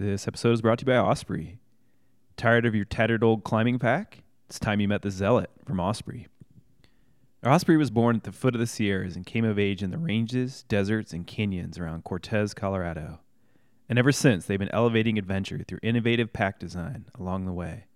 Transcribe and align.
This 0.00 0.28
episode 0.28 0.52
is 0.52 0.62
brought 0.62 0.78
to 0.78 0.82
you 0.84 0.92
by 0.92 0.96
Osprey. 0.96 1.58
Tired 2.36 2.64
of 2.64 2.72
your 2.72 2.84
tattered 2.84 3.24
old 3.24 3.42
climbing 3.42 3.80
pack? 3.80 4.22
It's 4.46 4.60
time 4.60 4.78
you 4.78 4.86
met 4.86 5.02
the 5.02 5.10
Zealot 5.10 5.50
from 5.66 5.80
Osprey. 5.80 6.28
Osprey 7.44 7.76
was 7.76 7.90
born 7.90 8.14
at 8.14 8.22
the 8.22 8.30
foot 8.30 8.54
of 8.54 8.60
the 8.60 8.66
Sierras 8.68 9.16
and 9.16 9.26
came 9.26 9.44
of 9.44 9.58
age 9.58 9.82
in 9.82 9.90
the 9.90 9.98
ranges, 9.98 10.62
deserts, 10.68 11.12
and 11.12 11.26
canyons 11.26 11.80
around 11.80 12.04
Cortez, 12.04 12.54
Colorado. 12.54 13.18
And 13.88 13.98
ever 13.98 14.12
since, 14.12 14.46
they've 14.46 14.56
been 14.56 14.72
elevating 14.72 15.18
adventure 15.18 15.64
through 15.66 15.80
innovative 15.82 16.32
pack 16.32 16.60
design 16.60 17.06
along 17.18 17.46
the 17.46 17.52
way. 17.52 17.86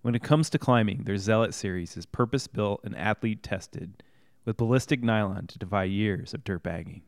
When 0.00 0.16
it 0.16 0.24
comes 0.24 0.50
to 0.50 0.58
climbing, 0.58 1.04
their 1.04 1.18
Zealot 1.18 1.54
series 1.54 1.96
is 1.96 2.04
purpose 2.04 2.48
built 2.48 2.80
and 2.82 2.96
athlete 2.96 3.44
tested 3.44 4.02
with 4.44 4.56
ballistic 4.56 5.04
nylon 5.04 5.46
to 5.46 5.58
defy 5.60 5.84
years 5.84 6.34
of 6.34 6.42
dirt 6.42 6.64
bagging. 6.64 7.02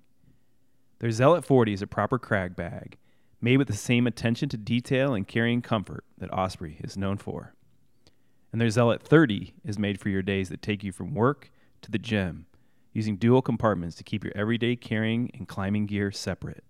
Their 1.01 1.11
Zealot 1.11 1.45
40 1.45 1.73
is 1.73 1.83
a 1.83 1.89
proper 1.89 2.21
crag 2.21 2.55
bag 2.55 2.97
made 3.45 3.59
with 3.59 3.69
the 3.69 3.75
same 3.75 4.07
attention 4.07 4.49
to 4.49 4.57
detail 4.57 5.13
and 5.13 5.29
carrying 5.29 5.61
comfort 5.61 6.03
that 6.17 6.33
Osprey 6.33 6.79
is 6.83 6.97
known 6.97 7.19
for. 7.19 7.55
And 8.51 8.59
their 8.59 8.71
Zealot 8.71 9.03
30 9.03 9.53
is 9.63 9.79
made 9.79 10.01
for 10.01 10.09
your 10.09 10.23
days 10.23 10.49
that 10.49 10.63
take 10.63 10.83
you 10.83 10.93
from 10.93 11.13
work 11.15 11.51
to 11.83 11.91
the 11.91 11.99
gym, 11.99 12.47
using 12.95 13.17
dual 13.17 13.43
compartments 13.43 13.97
to 13.97 14.03
keep 14.03 14.25
your 14.25 14.33
everyday 14.35 14.77
carrying 14.77 15.31
and 15.35 15.47
climbing 15.47 15.85
gear 15.85 16.11
separate. 16.11 16.65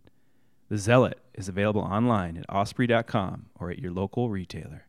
The 0.68 0.76
Zealot 0.76 1.20
is 1.34 1.48
available 1.48 1.82
online 1.82 2.36
at 2.36 2.50
osprey.com 2.50 3.46
or 3.60 3.70
at 3.70 3.78
your 3.78 3.92
local 3.92 4.28
retailer. 4.28 4.86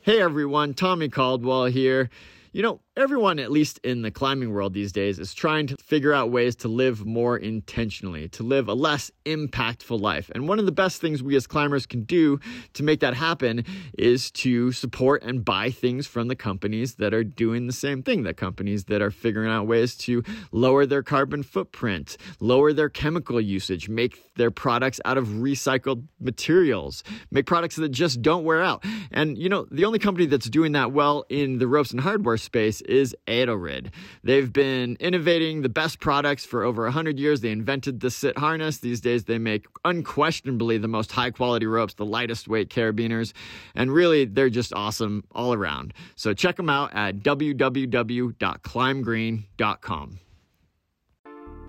Hey 0.00 0.20
everyone, 0.20 0.74
Tommy 0.74 1.08
Caldwell 1.08 1.66
here. 1.66 2.10
You 2.56 2.62
know, 2.62 2.80
everyone, 2.96 3.38
at 3.38 3.52
least 3.52 3.78
in 3.84 4.00
the 4.00 4.10
climbing 4.10 4.50
world 4.50 4.72
these 4.72 4.90
days, 4.90 5.18
is 5.18 5.34
trying 5.34 5.66
to 5.66 5.76
figure 5.76 6.14
out 6.14 6.30
ways 6.30 6.56
to 6.56 6.68
live 6.68 7.04
more 7.04 7.36
intentionally, 7.36 8.30
to 8.30 8.42
live 8.42 8.66
a 8.66 8.72
less 8.72 9.10
impactful 9.26 10.00
life. 10.00 10.30
And 10.34 10.48
one 10.48 10.58
of 10.58 10.64
the 10.64 10.72
best 10.72 10.98
things 10.98 11.22
we 11.22 11.36
as 11.36 11.46
climbers 11.46 11.84
can 11.84 12.04
do 12.04 12.40
to 12.72 12.82
make 12.82 13.00
that 13.00 13.12
happen 13.12 13.62
is 13.98 14.30
to 14.30 14.72
support 14.72 15.22
and 15.22 15.44
buy 15.44 15.70
things 15.70 16.06
from 16.06 16.28
the 16.28 16.34
companies 16.34 16.94
that 16.94 17.12
are 17.12 17.24
doing 17.24 17.66
the 17.66 17.74
same 17.74 18.02
thing, 18.02 18.22
the 18.22 18.32
companies 18.32 18.84
that 18.84 19.02
are 19.02 19.10
figuring 19.10 19.50
out 19.50 19.66
ways 19.66 19.94
to 19.94 20.22
lower 20.50 20.86
their 20.86 21.02
carbon 21.02 21.42
footprint, 21.42 22.16
lower 22.40 22.72
their 22.72 22.88
chemical 22.88 23.38
usage, 23.38 23.90
make 23.90 24.34
their 24.36 24.50
products 24.50 24.98
out 25.04 25.18
of 25.18 25.26
recycled 25.28 26.04
materials, 26.20 27.04
make 27.30 27.44
products 27.44 27.76
that 27.76 27.90
just 27.90 28.22
don't 28.22 28.44
wear 28.44 28.62
out. 28.62 28.82
And, 29.10 29.36
you 29.36 29.50
know, 29.50 29.66
the 29.70 29.84
only 29.84 29.98
company 29.98 30.24
that's 30.24 30.48
doing 30.48 30.72
that 30.72 30.92
well 30.92 31.26
in 31.28 31.58
the 31.58 31.66
ropes 31.66 31.90
and 31.90 32.00
hardware 32.00 32.38
space 32.46 32.80
is 32.80 33.14
Edelrid. 33.26 33.88
They've 34.24 34.50
been 34.50 34.96
innovating 34.98 35.60
the 35.60 35.68
best 35.68 36.00
products 36.00 36.46
for 36.46 36.64
over 36.64 36.84
100 36.84 37.18
years. 37.18 37.42
They 37.42 37.50
invented 37.50 38.00
the 38.00 38.10
sit 38.10 38.38
harness. 38.38 38.78
These 38.78 39.02
days, 39.02 39.24
they 39.24 39.38
make 39.38 39.66
unquestionably 39.84 40.78
the 40.78 40.88
most 40.88 41.12
high 41.12 41.30
quality 41.30 41.66
ropes, 41.66 41.92
the 41.92 42.06
lightest 42.06 42.48
weight 42.48 42.70
carabiners, 42.70 43.34
and 43.74 43.92
really, 43.92 44.24
they're 44.24 44.48
just 44.48 44.72
awesome 44.72 45.24
all 45.32 45.52
around. 45.52 45.92
So 46.14 46.32
check 46.32 46.56
them 46.56 46.70
out 46.70 46.94
at 46.94 47.18
www.climbgreen.com. 47.18 50.18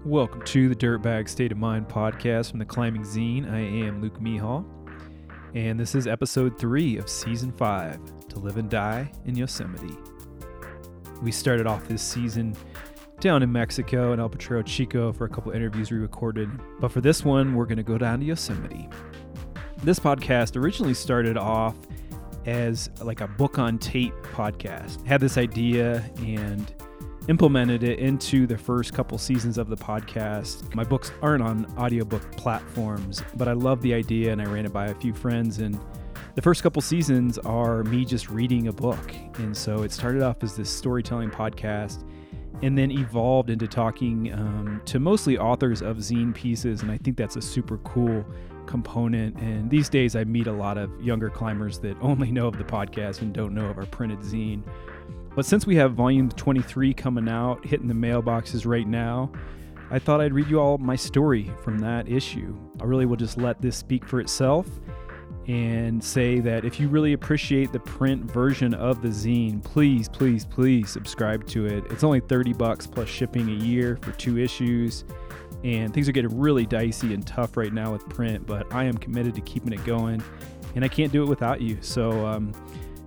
Welcome 0.06 0.44
to 0.44 0.69
the 0.69 0.75
Dirtbag 0.75 1.28
State 1.28 1.52
of 1.52 1.58
Mind 1.58 1.89
podcast 1.89 2.52
from 2.52 2.59
the 2.59 2.66
Climbing 2.66 3.02
Zine. 3.02 3.52
I 3.52 3.59
am 3.59 4.02
Luke 4.02 4.22
Mehall, 4.22 4.64
and 5.53 5.78
this 5.78 5.95
is 5.95 6.08
episode 6.08 6.58
three 6.58 6.97
of 6.97 7.09
season 7.09 7.52
five 7.52 8.00
To 8.30 8.39
Live 8.39 8.56
and 8.58 8.69
Die 8.69 9.12
in 9.25 9.36
Yosemite. 9.36 9.97
We 11.22 11.32
started 11.32 11.68
off 11.68 11.88
this 11.88 12.02
season 12.02 12.56
down 13.20 13.42
in 13.42 13.52
Mexico 13.52 14.14
in 14.14 14.20
El 14.20 14.30
Potrero 14.30 14.62
Chico 14.62 15.12
for 15.12 15.26
a 15.26 15.30
couple 15.30 15.52
interviews 15.52 15.92
we 15.92 15.98
recorded, 15.98 16.50
but 16.80 16.92
for 16.92 17.02
this 17.02 17.26
one, 17.26 17.56
we're 17.56 17.66
going 17.66 17.78
to 17.78 17.84
go 17.84 17.98
down 17.98 18.20
to 18.20 18.26
Yosemite. 18.26 18.88
This 19.84 20.00
podcast 20.00 20.56
originally 20.56 20.94
started 20.94 21.38
off 21.38 21.76
as 22.46 22.90
like 23.02 23.22
a 23.22 23.28
book 23.28 23.59
on 23.59 23.78
tape 23.80 24.14
podcast. 24.22 25.06
Had 25.06 25.22
this 25.22 25.38
idea 25.38 26.09
and 26.20 26.74
implemented 27.28 27.84
it 27.84 28.00
into 28.00 28.47
the 28.47 28.58
first 28.58 28.94
couple 28.94 29.18
seasons 29.18 29.58
of 29.58 29.68
the 29.68 29.75
podcast. 29.75 30.74
My 30.74 30.84
books 30.84 31.12
aren't 31.22 31.44
on 31.44 31.66
audiobook 31.78 32.31
platforms, 32.38 33.24
but 33.36 33.47
I 33.47 33.53
love 33.53 33.81
the 33.81 33.94
idea 33.94 34.31
and 34.31 34.41
I 34.41 34.46
ran 34.46 34.66
it 34.66 34.72
by 34.72 34.88
a 34.88 34.96
few 34.96 35.14
friends 35.14 35.59
and 35.59 35.78
the 36.38 36.42
first 36.44 36.62
couple 36.62 36.84
seasons 36.84 37.40
are 37.40 37.84
me 37.86 38.06
just 38.06 38.30
reading 38.30 38.68
a 38.68 38.72
book. 38.72 39.12
And 39.40 39.58
so 39.58 39.81
it 39.81 39.92
started 39.92 40.22
off 40.22 40.44
as 40.44 40.56
this 40.56 40.70
storytelling 40.70 41.31
podcast 41.31 42.03
and 42.62 42.78
then 42.78 42.92
evolved 42.92 43.50
into 43.50 43.68
talking 43.68 44.31
um, 44.34 44.80
to 44.86 45.00
mostly 45.00 45.40
authors 45.40 45.81
of 45.81 45.97
zine 45.97 46.36
pieces. 46.36 46.84
And 46.84 46.92
I 46.92 46.97
think 47.00 47.18
that's 47.18 47.38
a 47.38 47.42
super 47.42 47.80
cool 47.80 48.24
component. 48.68 49.36
And 49.38 49.68
these 49.68 49.90
days, 49.90 50.16
I 50.16 50.26
meet 50.26 50.46
a 50.46 50.52
lot 50.52 50.78
of 50.78 50.92
younger 51.02 51.31
climbers 51.31 51.80
that 51.80 51.97
only 52.02 52.31
know 52.31 52.46
of 52.46 52.59
the 52.59 52.64
podcast 52.64 53.24
and 53.24 53.34
don't 53.34 53.56
know 53.56 53.66
of 53.66 53.80
our 53.80 53.88
printed 53.88 54.20
zine. 54.20 54.62
But 55.36 55.47
since 55.47 55.66
we 55.66 55.76
have 55.78 55.96
volume 55.96 56.30
23 56.30 56.94
coming 56.94 57.28
out, 57.28 57.66
hitting 57.66 57.88
the 57.88 57.96
mailboxes 57.96 58.64
right 58.64 58.88
now, 58.88 59.31
I 59.90 59.97
thought 59.97 60.22
I'd 60.22 60.34
read 60.34 60.50
you 60.50 60.59
all 60.59 60.78
my 60.78 60.97
story 60.97 61.50
from 61.64 61.80
that 61.80 62.08
issue. 62.08 62.56
I 62.80 62.84
really 62.84 63.08
will 63.08 63.16
just 63.16 63.40
let 63.40 63.59
this 63.59 63.76
speak 63.76 64.06
for 64.06 64.20
itself 64.20 64.68
and 65.47 66.03
say 66.03 66.40
that 66.41 66.66
if 66.66 66.80
you 66.80 66.90
really 66.90 67.13
appreciate 67.13 67.72
the 67.72 67.80
print 67.80 68.30
version 68.30 68.74
of 68.74 69.02
the 69.02 69.08
zine, 69.08 69.63
please, 69.63 70.09
please, 70.09 70.46
please 70.46 70.90
subscribe 70.90 71.47
to 71.47 71.66
it. 71.66 71.85
It's 71.90 72.03
only 72.03 72.19
30 72.19 72.53
bucks 72.53 72.85
plus 72.85 73.08
shipping 73.08 73.47
a 73.47 73.53
year 73.53 73.97
for 74.02 74.12
two 74.13 74.38
issues. 74.38 75.06
And 75.63 75.94
things 75.94 76.08
are 76.08 76.12
getting 76.12 76.38
really 76.38 76.66
dicey 76.66 77.13
and 77.13 77.25
tough 77.25 77.58
right 77.58 77.74
now 77.74 77.91
with 77.91 78.08
print, 78.09 78.46
but 78.46 78.72
I 78.74 78.84
am 78.84 78.97
committed 78.97 79.35
to 79.35 79.41
keeping 79.41 79.74
it 79.74 79.84
going. 79.85 80.22
And 80.75 80.84
I 80.84 80.88
can't 80.90 81.12
do 81.12 81.24
it 81.24 81.30
without 81.30 81.62
you. 81.62 81.78
So, 81.81 82.25
um, 82.25 82.53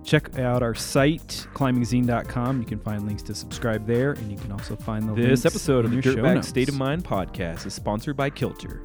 Check 0.03 0.39
out 0.39 0.63
our 0.63 0.73
site, 0.73 1.47
climbingzine.com. 1.53 2.59
You 2.59 2.65
can 2.65 2.79
find 2.79 3.05
links 3.05 3.21
to 3.23 3.35
subscribe 3.35 3.85
there, 3.85 4.13
and 4.13 4.31
you 4.31 4.37
can 4.37 4.51
also 4.51 4.75
find 4.75 5.07
the 5.07 5.13
This 5.13 5.45
episode 5.45 5.85
of 5.85 5.91
the 5.91 5.97
Dirtbag 5.97 6.43
State 6.43 6.69
of 6.69 6.75
Mind 6.75 7.03
podcast 7.03 7.67
is 7.67 7.75
sponsored 7.75 8.17
by 8.17 8.31
Kilter. 8.31 8.81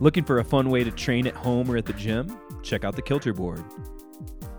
Looking 0.00 0.24
for 0.24 0.38
a 0.38 0.44
fun 0.44 0.70
way 0.70 0.84
to 0.84 0.90
train 0.90 1.26
at 1.26 1.34
home 1.34 1.70
or 1.70 1.76
at 1.76 1.84
the 1.84 1.92
gym? 1.92 2.34
Check 2.62 2.84
out 2.84 2.96
the 2.96 3.02
Kilter 3.02 3.32
board. 3.32 3.64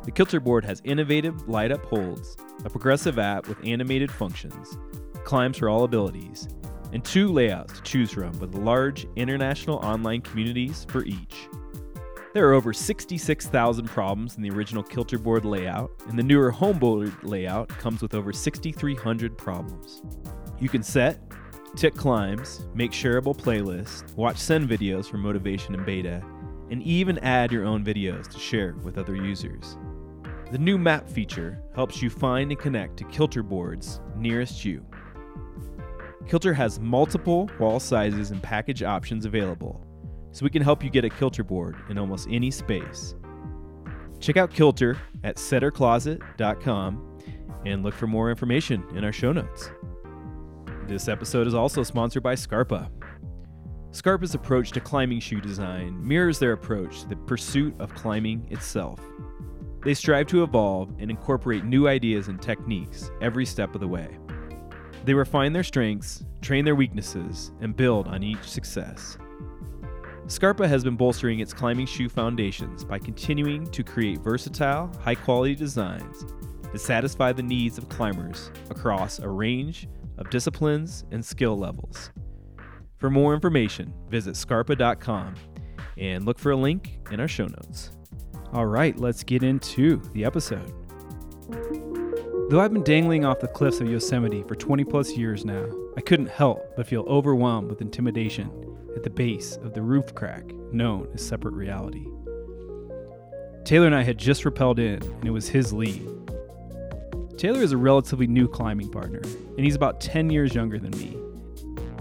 The 0.04 0.12
Kilter 0.12 0.40
board 0.40 0.66
has 0.66 0.82
innovative 0.86 1.48
light 1.48 1.72
up 1.72 1.86
holds, 1.86 2.38
a 2.66 2.70
progressive 2.70 3.20
app 3.20 3.48
with 3.48 3.58
animated 3.64 4.12
functions, 4.12 4.78
climbs 5.24 5.58
for 5.58 5.70
all 5.70 5.84
abilities, 5.84 6.48
and 6.94 7.04
two 7.04 7.28
layouts 7.28 7.74
to 7.74 7.82
choose 7.84 8.12
from 8.12 8.38
with 8.40 8.56
large 8.56 9.06
international 9.16 9.78
online 9.78 10.22
communities 10.22 10.86
for 10.90 11.06
each. 11.06 11.48
There 12.34 12.48
are 12.48 12.54
over 12.54 12.74
66,000 12.74 13.88
problems 13.88 14.38
in 14.38 14.44
the 14.44 14.52
original 14.52 14.84
Kilter 14.84 15.18
board 15.18 15.46
layout, 15.46 15.92
and 16.08 16.18
the 16.18 16.24
newer 16.24 16.52
homeboard 16.52 17.16
layout 17.24 17.70
comes 17.70 18.02
with 18.02 18.14
over 18.14 18.32
6,300 18.32 19.38
problems. 19.38 20.04
You 20.60 20.70
can 20.70 20.84
set, 20.84 21.22
tick 21.76 21.96
climbs, 21.96 22.68
make 22.74 22.92
shareable 22.92 23.36
playlists, 23.36 24.16
watch 24.16 24.38
send 24.38 24.70
videos 24.70 25.10
for 25.10 25.18
motivation 25.18 25.74
and 25.74 25.86
beta, 25.86 26.24
and 26.72 26.84
even 26.84 27.18
add 27.20 27.52
your 27.52 27.66
own 27.66 27.84
videos 27.84 28.28
to 28.28 28.40
share 28.40 28.76
with 28.84 28.98
other 28.98 29.16
users. 29.16 29.78
The 30.52 30.58
new 30.58 30.78
map 30.78 31.08
feature 31.08 31.62
helps 31.76 32.02
you 32.02 32.10
find 32.10 32.52
and 32.52 32.60
connect 32.60 32.98
to 32.98 33.04
Kilter 33.06 33.44
boards 33.44 34.02
nearest 34.16 34.66
you. 34.66 34.86
Kilter 36.28 36.54
has 36.54 36.80
multiple 36.80 37.50
wall 37.60 37.80
sizes 37.80 38.32
and 38.32 38.42
package 38.42 38.84
options 38.84 39.26
available, 39.26 39.86
so 40.32 40.44
we 40.44 40.50
can 40.50 40.62
help 40.62 40.84
you 40.84 40.90
get 40.90 41.06
a 41.06 41.10
Kilter 41.10 41.44
board 41.44 41.76
in 41.90 41.98
almost 41.98 42.28
any 42.30 42.52
space. 42.52 43.16
Check 44.20 44.38
out 44.38 44.52
Kilter 44.52 44.98
at 45.24 45.38
settercloset.com 45.38 47.20
and 47.66 47.84
look 47.84 47.94
for 47.94 48.08
more 48.08 48.30
information 48.30 48.84
in 48.96 49.04
our 49.04 49.12
show 49.12 49.32
notes. 49.32 49.72
This 50.88 51.08
episode 51.08 51.46
is 51.46 51.54
also 51.54 51.84
sponsored 51.84 52.24
by 52.24 52.36
Scarpa. 52.36 52.90
Scarpa's 53.92 54.36
approach 54.36 54.72
to 54.72 54.80
climbing 54.80 55.20
shoe 55.20 55.42
design 55.42 55.98
mirrors 56.08 56.38
their 56.38 56.52
approach 56.52 57.02
to 57.02 57.08
the 57.10 57.16
pursuit 57.16 57.76
of 57.80 57.94
climbing 57.96 58.46
itself. 58.52 59.00
They 59.84 59.96
strive 59.96 60.28
to 60.28 60.44
evolve 60.44 60.94
and 61.00 61.10
incorporate 61.10 61.66
new 61.66 61.88
ideas 61.88 62.28
and 62.28 62.40
techniques 62.40 63.10
every 63.22 63.46
step 63.46 63.74
of 63.74 63.82
the 63.82 63.88
way. 63.88 64.18
They 65.06 65.14
refine 65.14 65.54
their 65.54 65.64
strengths, 65.64 66.24
train 66.42 66.66
their 66.66 66.76
weaknesses, 66.76 67.52
and 67.62 67.76
build 67.76 68.08
on 68.08 68.22
each 68.22 68.44
success. 68.44 69.18
Scarpa 70.28 70.68
has 70.68 70.84
been 70.84 70.96
bolstering 70.96 71.40
its 71.40 71.54
climbing 71.54 71.88
shoe 71.88 72.10
foundations 72.10 72.84
by 72.84 73.00
continuing 73.00 73.66
to 73.72 73.84
create 73.84 74.20
versatile, 74.20 74.92
high 75.02 75.16
quality 75.16 75.56
designs 75.56 76.26
that 76.72 76.80
satisfy 76.80 77.32
the 77.32 77.42
needs 77.42 77.80
of 77.80 77.90
climbers 77.90 78.52
across 78.70 79.18
a 79.18 79.28
range 79.28 79.88
of 80.20 80.30
disciplines 80.30 81.06
and 81.10 81.26
skill 81.26 81.58
levels. 81.58 82.12
For 83.00 83.10
more 83.10 83.34
information, 83.34 83.94
visit 84.10 84.36
scarpa.com 84.36 85.36
and 85.98 86.26
look 86.26 86.38
for 86.38 86.52
a 86.52 86.56
link 86.56 87.00
in 87.12 87.22
our 87.22 87.30
show 87.30 87.46
notes. 87.46 87.92
All 88.52 88.66
right, 88.66 88.98
let's 89.00 89.24
get 89.24 89.42
into 89.42 90.02
the 90.14 90.26
episode. 90.26 90.74
Though 92.50 92.60
I've 92.60 92.74
been 92.74 92.84
dangling 92.84 93.24
off 93.24 93.40
the 93.40 93.48
cliffs 93.48 93.80
of 93.80 93.90
Yosemite 93.90 94.44
for 94.44 94.56
20 94.56 94.84
plus 94.84 95.16
years 95.16 95.46
now, 95.46 95.66
I 95.96 96.02
couldn't 96.02 96.30
help 96.30 96.76
but 96.76 96.88
feel 96.88 97.04
overwhelmed 97.04 97.70
with 97.70 97.82
intimidation 97.82 98.52
at 98.96 99.04
the 99.04 99.10
base 99.10 99.56
of 99.58 99.74
the 99.74 99.82
roof 99.82 100.14
crack 100.14 100.52
known 100.74 101.08
as 101.14 101.26
separate 101.26 101.54
reality. 101.54 102.08
Taylor 103.64 103.86
and 103.86 103.96
I 103.96 104.02
had 104.02 104.18
just 104.18 104.44
rappelled 104.44 104.80
in, 104.80 105.02
and 105.04 105.26
it 105.26 105.32
was 105.32 105.48
his 105.48 105.72
lead. 105.72 106.06
Taylor 107.38 107.62
is 107.62 107.72
a 107.72 107.78
relatively 107.78 108.28
new 108.28 108.48
climbing 108.48 108.90
partner, 108.90 109.22
and 109.22 109.60
he's 109.60 109.76
about 109.76 110.02
10 110.02 110.30
years 110.30 110.54
younger 110.54 110.80
than 110.80 110.92
me. 111.00 111.16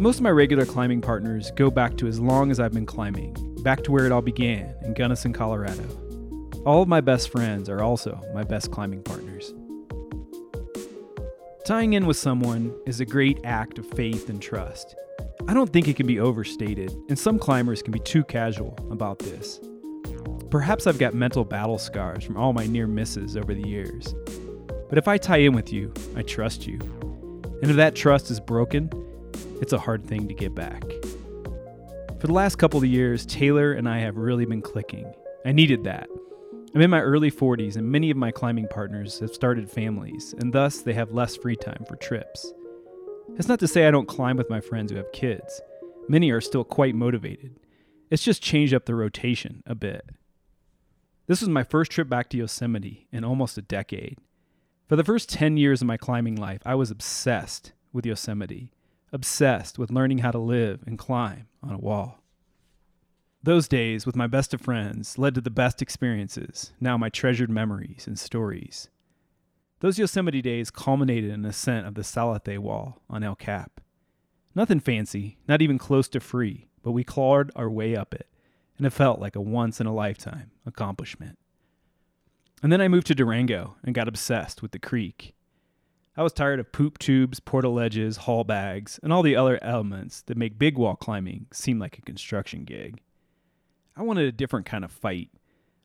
Most 0.01 0.19
of 0.19 0.23
my 0.23 0.31
regular 0.31 0.65
climbing 0.65 1.01
partners 1.01 1.51
go 1.57 1.73
back 1.73 1.97
to 1.97 2.07
as 2.07 2.21
long 2.21 2.53
as 2.53 2.61
I've 2.61 2.73
been 2.73 2.87
climbing, 2.87 3.35
back 3.65 3.83
to 3.83 3.91
where 3.91 4.07
it 4.07 4.13
all 4.13 4.23
began 4.23 4.73
in 4.83 4.95
Gunnison, 4.95 5.33
Colorado. 5.33 5.83
All 6.65 6.83
of 6.83 6.89
my 6.89 7.01
best 7.01 7.31
friends 7.31 7.69
are 7.69 7.83
also 7.83 8.21
my 8.33 8.45
best 8.45 8.71
climbing 8.71 9.03
partners. 9.03 9.53
Tying 11.65 11.95
in 11.95 12.07
with 12.07 12.17
someone 12.17 12.73
is 12.87 13.01
a 13.01 13.05
great 13.05 13.41
act 13.43 13.77
of 13.81 13.87
faith 13.91 14.29
and 14.29 14.41
trust. 14.41 14.95
I 15.49 15.55
don't 15.55 15.73
think 15.73 15.89
it 15.89 15.97
can 15.97 16.07
be 16.07 16.21
overstated, 16.21 16.93
and 17.09 17.19
some 17.19 17.37
climbers 17.37 17.83
can 17.83 17.91
be 17.91 17.99
too 17.99 18.23
casual 18.23 18.79
about 18.93 19.19
this. 19.19 19.59
Perhaps 20.49 20.87
I've 20.87 21.01
got 21.01 21.13
mental 21.13 21.45
battle 21.45 21.77
scars 21.77 22.23
from 22.23 22.37
all 22.37 22.53
my 22.53 22.69
near 22.69 22.87
misses 22.87 23.37
over 23.37 23.53
the 23.53 23.67
years. 23.67 24.15
But 24.89 24.99
if 24.99 25.09
I 25.09 25.19
tie 25.19 25.39
in 25.39 25.55
with 25.55 25.73
you, 25.73 25.93
I 26.15 26.23
trust 26.23 26.69
you. 26.69 26.79
And 27.63 27.69
if 27.69 27.77
that 27.77 27.97
trust 27.97 28.31
is 28.31 28.39
broken, 28.39 28.89
it's 29.61 29.73
a 29.73 29.79
hard 29.79 30.07
thing 30.07 30.29
to 30.29 30.35
get 30.35 30.55
back. 30.55 30.85
For 32.21 32.27
the 32.27 32.33
last 32.33 32.57
couple 32.57 32.79
of 32.79 32.85
years, 32.85 33.25
Taylor 33.27 33.73
and 33.73 33.89
I 33.89 33.99
have 33.99 34.17
really 34.17 34.45
been 34.45 34.63
clicking. 34.63 35.13
I 35.45 35.53
needed 35.53 35.85
that. 35.85 36.09
I'm 36.75 36.81
in 36.81 36.91
my 36.91 37.01
early 37.01 37.31
40s, 37.31 37.77
and 37.77 37.91
many 37.91 38.11
of 38.11 38.17
my 38.17 38.31
climbing 38.31 38.69
partners 38.69 39.21
have 39.21 39.33
started 39.33 39.71
families, 39.71 40.35
and 40.39 40.53
thus 40.53 40.81
they 40.81 40.93
have 40.93 41.13
less 41.13 41.37
free 41.37 41.57
time 41.57 41.85
for 41.89 41.97
trips. 41.97 42.53
That's 43.31 43.49
not 43.49 43.61
to 43.61 43.69
say 43.69 43.87
I 43.87 43.91
don't 43.91 44.09
climb 44.09 44.37
with 44.37 44.51
my 44.51 44.61
friends 44.61 44.91
who 44.91 44.99
have 44.99 45.13
kids. 45.13 45.61
Many 46.09 46.31
are 46.31 46.41
still 46.41 46.65
quite 46.65 46.95
motivated. 46.95 47.57
It's 48.11 48.23
just 48.23 48.43
changed 48.43 48.75
up 48.75 48.87
the 48.87 48.95
rotation 48.95 49.63
a 49.67 49.75
bit. 49.75 50.11
This 51.27 51.41
was 51.41 51.49
my 51.49 51.63
first 51.63 51.91
trip 51.91 52.09
back 52.09 52.31
to 52.31 52.39
Yosemite 52.39 53.07
in 53.13 53.25
almost 53.25 53.59
a 53.59 53.63
decade. 53.63 54.19
For 54.89 54.97
the 54.97 55.05
first 55.05 55.29
10 55.29 55.57
years 55.59 55.83
of 55.83 55.87
my 55.87 55.99
climbing 55.99 56.37
life, 56.37 56.63
I 56.65 56.75
was 56.75 56.91
obsessed 56.91 57.73
with 57.93 58.07
Yosemite, 58.07 58.73
obsessed 59.13 59.79
with 59.79 59.91
learning 59.91 60.19
how 60.19 60.31
to 60.31 60.39
live 60.39 60.83
and 60.87 60.99
climb 60.99 61.49
on 61.63 61.75
a 61.75 61.79
wall. 61.79 62.23
Those 63.43 63.69
days 63.69 64.05
with 64.05 64.17
my 64.17 64.27
best 64.27 64.53
of 64.53 64.61
friends 64.61 65.17
led 65.17 65.35
to 65.35 65.41
the 65.41 65.51
best 65.51 65.81
experiences, 65.81 66.73
now 66.81 66.99
my 66.99 67.09
treasured 67.09 67.51
memories 67.51 68.07
and 68.07 68.19
stories. 68.19 68.91
Those 69.81 69.99
Yosemite 69.99 70.43
days 70.43 70.71
culminated 70.71 71.31
in 71.31 71.45
ascent 71.45 71.87
of 71.87 71.95
the 71.95 72.03
Salathé 72.03 72.59
Wall 72.59 73.01
on 73.09 73.23
El 73.23 73.37
Cap. 73.37 73.81
Nothing 74.55 74.81
fancy, 74.81 75.39
not 75.47 75.63
even 75.63 75.79
close 75.79 76.09
to 76.09 76.21
free, 76.21 76.69
but 76.83 76.91
we 76.91 77.05
clawed 77.05 77.53
our 77.55 77.71
way 77.71 77.95
up 77.95 78.13
it, 78.13 78.27
and 78.77 78.87
it 78.87 78.91
felt 78.91 79.21
like 79.21 79.37
a 79.37 79.41
once 79.41 79.81
in 79.81 79.87
a 79.87 79.95
lifetime 79.95 80.51
accomplishment. 80.67 81.39
And 82.61 82.73
then 82.73 82.81
I 82.81 82.89
moved 82.89 83.07
to 83.07 83.15
Durango 83.15 83.77
and 83.85 83.95
got 83.95 84.09
obsessed 84.09 84.63
with 84.63 84.73
the 84.73 84.81
creek. 84.81 85.35
I 86.19 86.23
was 86.23 86.33
tired 86.33 86.59
of 86.59 86.73
poop 86.73 86.99
tubes, 86.99 87.39
portaledges, 87.39 88.17
haul 88.17 88.43
bags, 88.43 88.99
and 89.05 89.13
all 89.13 89.23
the 89.23 89.37
other 89.37 89.57
elements 89.63 90.21
that 90.23 90.37
make 90.37 90.59
big 90.59 90.77
wall 90.77 90.97
climbing 90.97 91.47
seem 91.53 91.79
like 91.79 91.97
a 91.97 92.03
construction 92.03 92.65
gig. 92.65 92.99
I 93.97 94.03
wanted 94.03 94.27
a 94.27 94.33
different 94.33 94.67
kind 94.67 94.85
of 94.85 94.91
fight, 94.91 95.31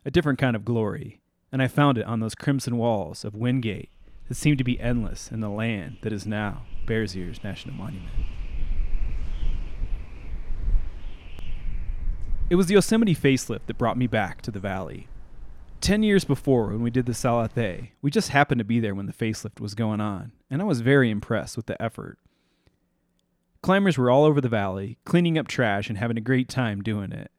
a 0.04 0.10
different 0.10 0.40
kind 0.40 0.56
of 0.56 0.66
glory, 0.66 1.22
and 1.52 1.62
I 1.62 1.68
found 1.68 2.00
it 2.00 2.08
on 2.08 2.20
those 2.20 2.34
crimson 2.34 2.78
walls 2.78 3.24
of 3.24 3.36
Wingate 3.36 3.92
that 4.28 4.34
seemed 4.34 4.58
to 4.58 4.64
be 4.64 4.80
endless 4.80 5.32
in 5.32 5.40
the 5.40 5.52
land 5.52 5.98
that 6.02 6.12
is 6.12 6.26
now 6.26 6.64
Bears 6.88 7.16
Ears 7.16 7.44
National 7.44 7.76
Monument. 7.76 8.10
It 12.50 12.56
was 12.56 12.66
the 12.66 12.74
Yosemite 12.74 13.14
facelift 13.14 13.68
that 13.68 13.78
brought 13.78 14.00
me 14.00 14.08
back 14.08 14.42
to 14.42 14.50
the 14.50 14.60
valley. 14.60 15.08
Ten 15.84 16.02
years 16.02 16.24
before, 16.24 16.68
when 16.68 16.82
we 16.82 16.92
did 16.92 17.08
the 17.08 17.12
Salathé, 17.12 17.90
we 18.02 18.10
just 18.10 18.30
happened 18.30 18.60
to 18.60 18.64
be 18.64 18.80
there 18.80 18.96
when 18.96 19.06
the 19.06 19.12
facelift 19.12 19.60
was 19.60 19.76
going 19.76 20.00
on, 20.00 20.32
and 20.50 20.62
I 20.62 20.64
was 20.64 20.80
very 20.80 21.12
impressed 21.12 21.58
with 21.58 21.66
the 21.66 21.80
effort. 21.82 22.20
Climbers 23.62 23.98
were 23.98 24.10
all 24.10 24.24
over 24.24 24.40
the 24.40 24.48
valley, 24.48 24.98
cleaning 25.04 25.38
up 25.38 25.50
trash 25.50 25.90
and 25.90 25.98
having 25.98 26.18
a 26.18 26.22
great 26.22 26.48
time 26.48 26.84
doing 26.84 27.12
it. 27.12 27.32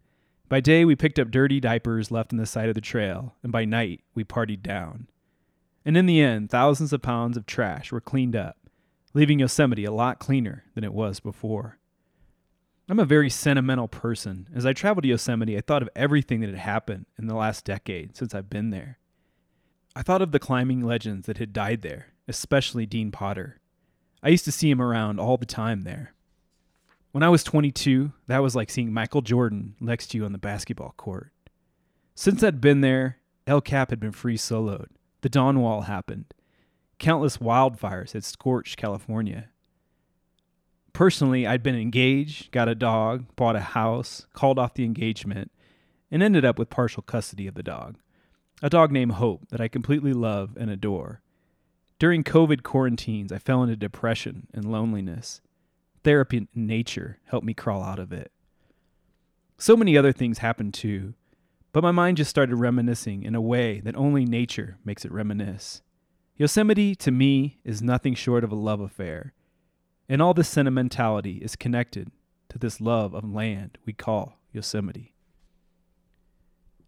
By 0.50 0.61
day, 0.61 0.85
we 0.85 0.94
picked 0.94 1.19
up 1.19 1.31
dirty 1.31 1.58
diapers 1.58 2.11
left 2.11 2.35
on 2.35 2.37
the 2.37 2.44
side 2.44 2.69
of 2.69 2.75
the 2.75 2.82
trail, 2.82 3.35
and 3.43 3.50
by 3.50 3.64
night, 3.64 4.02
we 4.14 4.25
partied 4.25 4.62
down. 4.62 5.08
And 5.82 5.96
in 5.96 6.05
the 6.05 6.20
end, 6.20 6.50
thousands 6.50 6.93
of 6.93 7.00
pounds 7.00 7.38
of 7.38 7.46
trash 7.46 7.91
were 7.93 8.02
cleaned 8.02 8.37
up, 8.37 8.58
leaving 9.14 9.38
Yosemite 9.38 9.87
a 9.87 9.91
lot 9.91 10.19
cleaner 10.19 10.64
than 10.75 10.85
it 10.85 10.93
was 10.93 11.19
before. 11.19 11.79
I'm 12.89 12.99
a 12.99 13.07
very 13.07 13.31
sentimental 13.31 13.89
person. 13.89 14.47
As 14.55 14.67
I 14.67 14.75
traveled 14.75 15.05
to 15.05 15.09
Yosemite, 15.09 15.57
I 15.57 15.63
thought 15.63 15.81
of 15.81 15.89
everything 15.97 16.41
that 16.41 16.51
had 16.51 16.59
happened 16.59 17.07
in 17.19 17.27
the 17.27 17.35
last 17.35 17.65
decade 17.65 18.15
since 18.15 18.35
I've 18.35 18.51
been 18.51 18.71
there. 18.71 18.99
I 19.97 20.03
thought 20.03 20.21
of 20.21 20.33
the 20.33 20.39
climbing 20.39 20.83
legends 20.83 21.27
that 21.27 21.39
had 21.39 21.55
died 21.55 21.81
there, 21.81 22.09
especially 22.29 22.85
Dean 22.85 23.11
Potter. 23.11 23.61
I 24.23 24.29
used 24.29 24.45
to 24.45 24.53
see 24.53 24.71
him 24.71 24.83
around 24.83 25.19
all 25.19 25.39
the 25.39 25.47
time 25.47 25.83
there. 25.83 26.13
When 27.13 27.23
I 27.23 27.31
was 27.31 27.43
22, 27.43 28.13
that 28.27 28.43
was 28.43 28.55
like 28.55 28.69
seeing 28.69 28.93
Michael 28.93 29.23
Jordan 29.23 29.77
next 29.81 30.09
to 30.09 30.19
you 30.19 30.27
on 30.27 30.33
the 30.33 30.39
basketball 30.39 30.95
court. 30.99 31.33
Since 32.15 32.43
I'd 32.43 32.61
been 32.61 32.83
there, 32.83 33.19
El 33.47 33.61
Cap 33.61 33.91
had 33.91 34.01
been 34.01 34.13
free 34.13 34.37
soloed. 34.37 34.89
The 35.23 35.29
Dawn 35.31 35.61
Wall 35.61 35.83
happened. 35.83 36.35
Countless 36.99 37.39
wildfires 37.39 38.13
had 38.13 38.25
scorched 38.25 38.77
California. 38.77 39.49
Personally, 40.94 41.44
I'd 41.44 41.64
been 41.64 41.75
engaged, 41.75 42.52
got 42.52 42.69
a 42.69 42.75
dog, 42.75 43.26
bought 43.35 43.56
a 43.56 43.61
house, 43.61 44.26
called 44.32 44.61
off 44.61 44.75
the 44.75 44.85
engagement, 44.85 45.50
and 46.08 46.23
ended 46.23 46.44
up 46.44 46.56
with 46.56 46.70
partial 46.70 47.02
custody 47.02 47.49
of 47.49 47.56
the 47.56 47.64
dog. 47.64 47.96
A 48.62 48.70
dog 48.70 48.93
named 48.93 49.12
Hope 49.12 49.49
that 49.49 49.61
I 49.61 49.67
completely 49.67 50.12
love 50.12 50.56
and 50.56 50.70
adore. 50.70 51.20
During 51.99 52.23
COVID 52.23 52.62
quarantines, 52.62 53.32
I 53.32 53.38
fell 53.38 53.64
into 53.64 53.75
depression 53.75 54.46
and 54.55 54.70
loneliness. 54.70 55.41
Therapy 56.05 56.37
and 56.37 56.49
nature 56.55 57.19
helped 57.25 57.46
me 57.46 57.55
crawl 57.55 57.82
out 57.82 57.99
of 57.99 58.12
it. 58.12 58.31
So 59.58 59.76
many 59.76 59.99
other 59.99 60.12
things 60.12 60.38
happened 60.38 60.75
too, 60.75 61.14
but 61.73 61.82
my 61.82 61.91
mind 61.91 62.19
just 62.19 62.31
started 62.31 62.55
reminiscing 62.55 63.25
in 63.25 63.35
a 63.35 63.41
way 63.41 63.81
that 63.81 63.96
only 63.96 64.25
nature 64.25 64.79
makes 64.85 65.05
it 65.05 65.11
reminisce. 65.11 65.82
Yosemite, 66.37 66.94
to 66.94 67.11
me, 67.11 67.58
is 67.64 67.82
nothing 67.82 68.14
short 68.14 68.44
of 68.44 68.52
a 68.52 68.56
love 68.56 68.81
affair 68.81 69.32
and 70.09 70.21
all 70.21 70.35
this 70.35 70.49
sentimentality 70.49 71.39
is 71.39 71.56
connected 71.56 72.11
to 72.49 72.59
this 72.59 72.81
love 72.81 73.15
of 73.15 73.25
land 73.25 73.79
we 73.85 73.93
call 73.93 74.39
Yosemite. 74.53 75.15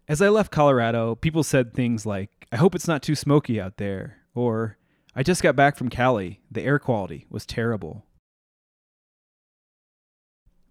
As 0.08 0.22
I 0.22 0.28
left 0.28 0.52
Colorado, 0.52 1.16
people 1.16 1.42
said 1.42 1.72
things 1.74 2.06
like, 2.06 2.46
I 2.52 2.56
hope 2.56 2.74
it's 2.74 2.86
not 2.86 3.02
too 3.02 3.16
smoky 3.16 3.60
out 3.60 3.76
there, 3.76 4.18
or 4.34 4.78
I 5.14 5.22
just 5.22 5.42
got 5.42 5.56
back 5.56 5.76
from 5.76 5.88
Cali, 5.88 6.40
the 6.50 6.62
air 6.62 6.78
quality 6.78 7.26
was 7.28 7.44
terrible. 7.44 8.04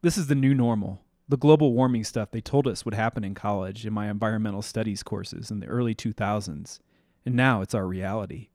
This 0.01 0.17
is 0.17 0.27
the 0.27 0.35
new 0.35 0.53
normal, 0.53 1.01
the 1.27 1.37
global 1.37 1.73
warming 1.73 2.03
stuff 2.03 2.31
they 2.31 2.41
told 2.41 2.67
us 2.67 2.85
would 2.85 2.93
happen 2.93 3.23
in 3.23 3.33
college 3.33 3.85
in 3.85 3.93
my 3.93 4.09
environmental 4.09 4.61
studies 4.61 5.03
courses 5.03 5.49
in 5.49 5.59
the 5.59 5.67
early 5.67 5.95
2000s, 5.95 6.79
and 7.25 7.35
now 7.35 7.61
it's 7.61 7.73
our 7.73 7.87
reality. 7.87 8.49